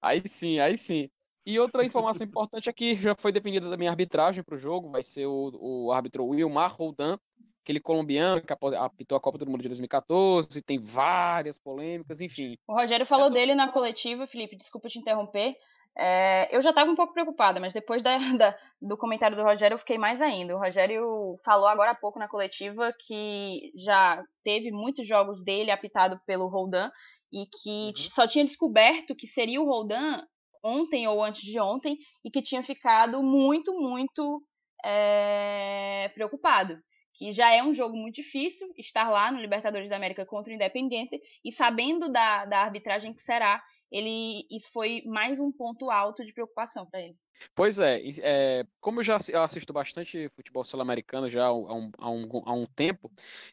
[0.00, 1.10] Aí sim, aí sim.
[1.44, 4.90] E outra informação importante é que já foi definida também a arbitragem para o jogo,
[4.90, 7.18] vai ser o, o árbitro Wilmar Roldan,
[7.62, 12.56] aquele colombiano que apitou a Copa do Mundo de 2014, tem várias polêmicas, enfim.
[12.66, 13.34] O Rogério falou tô...
[13.34, 15.56] dele na coletiva, Felipe, desculpa te interromper.
[15.96, 19.74] É, eu já estava um pouco preocupada, mas depois da, da, do comentário do Rogério
[19.74, 20.56] eu fiquei mais ainda.
[20.56, 26.20] O Rogério falou agora há pouco na coletiva que já teve muitos jogos dele apitado
[26.26, 26.90] pelo Roldan
[27.32, 28.10] e que uhum.
[28.10, 30.22] só tinha descoberto que seria o Roldan
[30.62, 34.42] ontem ou antes de ontem e que tinha ficado muito, muito
[34.84, 36.78] é, preocupado.
[37.14, 40.54] Que já é um jogo muito difícil estar lá no Libertadores da América contra o
[40.54, 46.24] Independente e sabendo da, da arbitragem que será, ele isso foi mais um ponto alto
[46.24, 47.16] de preocupação para ele.
[47.54, 52.28] Pois é, é, como eu já assisto bastante futebol sul-americano já há um, há, um,
[52.46, 53.10] há um tempo,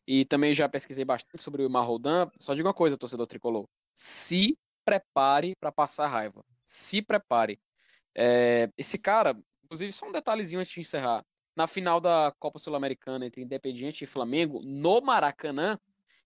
[0.07, 4.57] e também já pesquisei bastante sobre o Marrodan, só digo uma coisa, torcedor tricolor: se
[4.85, 7.59] prepare para passar raiva se prepare.
[8.15, 11.25] É, esse cara, inclusive, só um detalhezinho antes de encerrar.
[11.55, 15.79] Na final da Copa Sul-Americana entre Independiente e Flamengo, no Maracanã,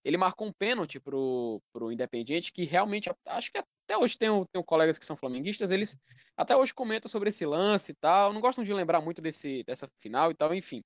[0.04, 4.64] ele marcou um pênalti pro, pro Independiente, que realmente, acho que até hoje tem tenho
[4.66, 5.98] colegas que são flamenguistas, eles
[6.36, 9.88] até hoje comentam sobre esse lance e tal, não gostam de lembrar muito desse, dessa
[9.98, 10.84] final e tal, enfim.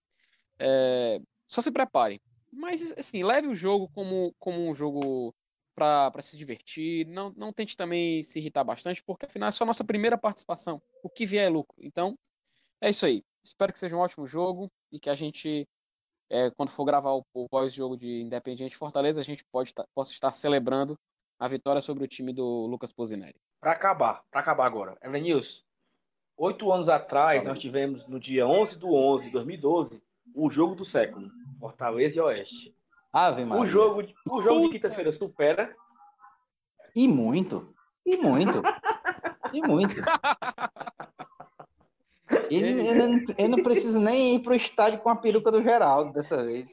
[0.60, 2.22] É, só se prepare.
[2.54, 5.34] Mas, assim, leve o jogo como, como um jogo
[5.78, 7.06] para se divertir.
[7.06, 10.82] Não, não tente também se irritar bastante, porque afinal é só nossa primeira participação.
[11.04, 11.78] O que vier é lucro.
[11.80, 12.18] Então,
[12.82, 13.24] é isso aí.
[13.46, 15.68] Espero que seja um ótimo jogo e que a gente,
[16.32, 20.32] é, quando for gravar o, o pós-jogo de Independiente Fortaleza, a gente pode possa estar
[20.32, 20.98] celebrando
[21.40, 23.36] a vitória sobre o time do Lucas Pozinelli.
[23.62, 24.98] Para acabar, para acabar agora.
[25.04, 25.64] Elenils,
[26.36, 30.02] oito anos atrás, nós tivemos no dia 11 do 11 de 2012
[30.34, 32.77] o jogo do século, Fortaleza e Oeste.
[33.18, 33.64] Ave Maria.
[33.64, 35.76] O jogo, o jogo de quinta-feira supera.
[36.96, 37.74] E muito.
[38.06, 38.62] E muito.
[39.52, 39.96] e muito.
[42.50, 46.46] Ele, ele, ele, não precisa nem ir pro estádio com a peruca do Geraldo dessa
[46.46, 46.70] vez.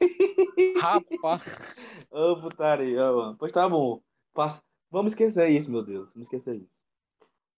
[0.79, 1.77] Rapaz.
[2.11, 3.35] Ô, oh, putaria, mano.
[3.37, 4.01] Pois tá bom.
[4.33, 4.61] Passa.
[4.91, 6.13] Vamos esquecer isso, meu Deus.
[6.13, 6.79] Vamos esquecer isso.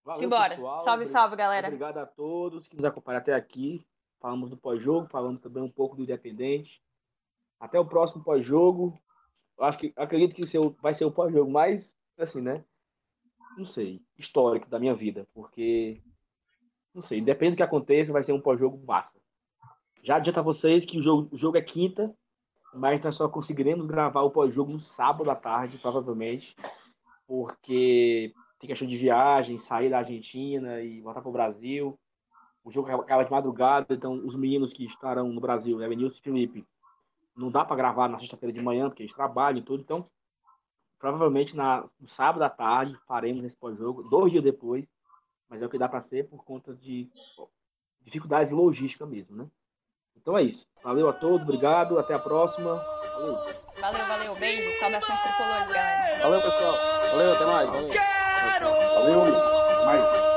[0.06, 0.56] Valeu, Simbora.
[0.56, 0.80] Pessoal.
[0.80, 1.68] Salve, salve, galera.
[1.68, 3.86] Obrigado a todos que nos acompanharam até aqui.
[4.20, 6.82] Falamos do pós-jogo, falamos também um pouco do Independente.
[7.60, 8.99] Até o próximo pós-jogo.
[9.60, 10.43] Acho que acredito que
[10.82, 12.64] vai ser o pós-jogo mais, assim, né?
[13.58, 16.01] Não sei, histórico da minha vida, porque
[16.93, 19.20] não sei, depende do que aconteça, vai ser um pós-jogo massa.
[20.03, 22.14] Já adianta vocês que o jogo, o jogo é quinta,
[22.74, 26.55] mas nós só conseguiremos gravar o pós-jogo no sábado à tarde, provavelmente,
[27.28, 31.99] porque tem questão de viagem, sair da Argentina e voltar para o Brasil.
[32.64, 36.24] O jogo acaba de madrugada, então os meninos que estarão no Brasil, né, Vinícius e
[36.24, 36.66] Felipe,
[37.38, 39.82] não dá para gravar na sexta-feira de manhã, porque eles trabalham e tudo.
[39.82, 40.10] Então,
[41.00, 44.86] provavelmente na, no sábado à tarde faremos esse pós-jogo, dois dias depois.
[45.50, 47.10] Mas é o que dá para ser por conta de
[48.02, 49.48] dificuldades logísticas mesmo, né?
[50.16, 50.68] Então é isso.
[50.84, 52.76] Valeu a todos, obrigado, até a próxima.
[53.14, 53.36] Valeu.
[53.80, 54.36] Valeu, valeu.
[54.36, 56.20] Beijo, saudações tricolores, galera.
[56.22, 56.76] Valeu, pessoal.
[57.12, 57.70] Valeu, até mais.
[57.70, 57.90] Valeu.
[58.94, 60.37] Valeu, mais.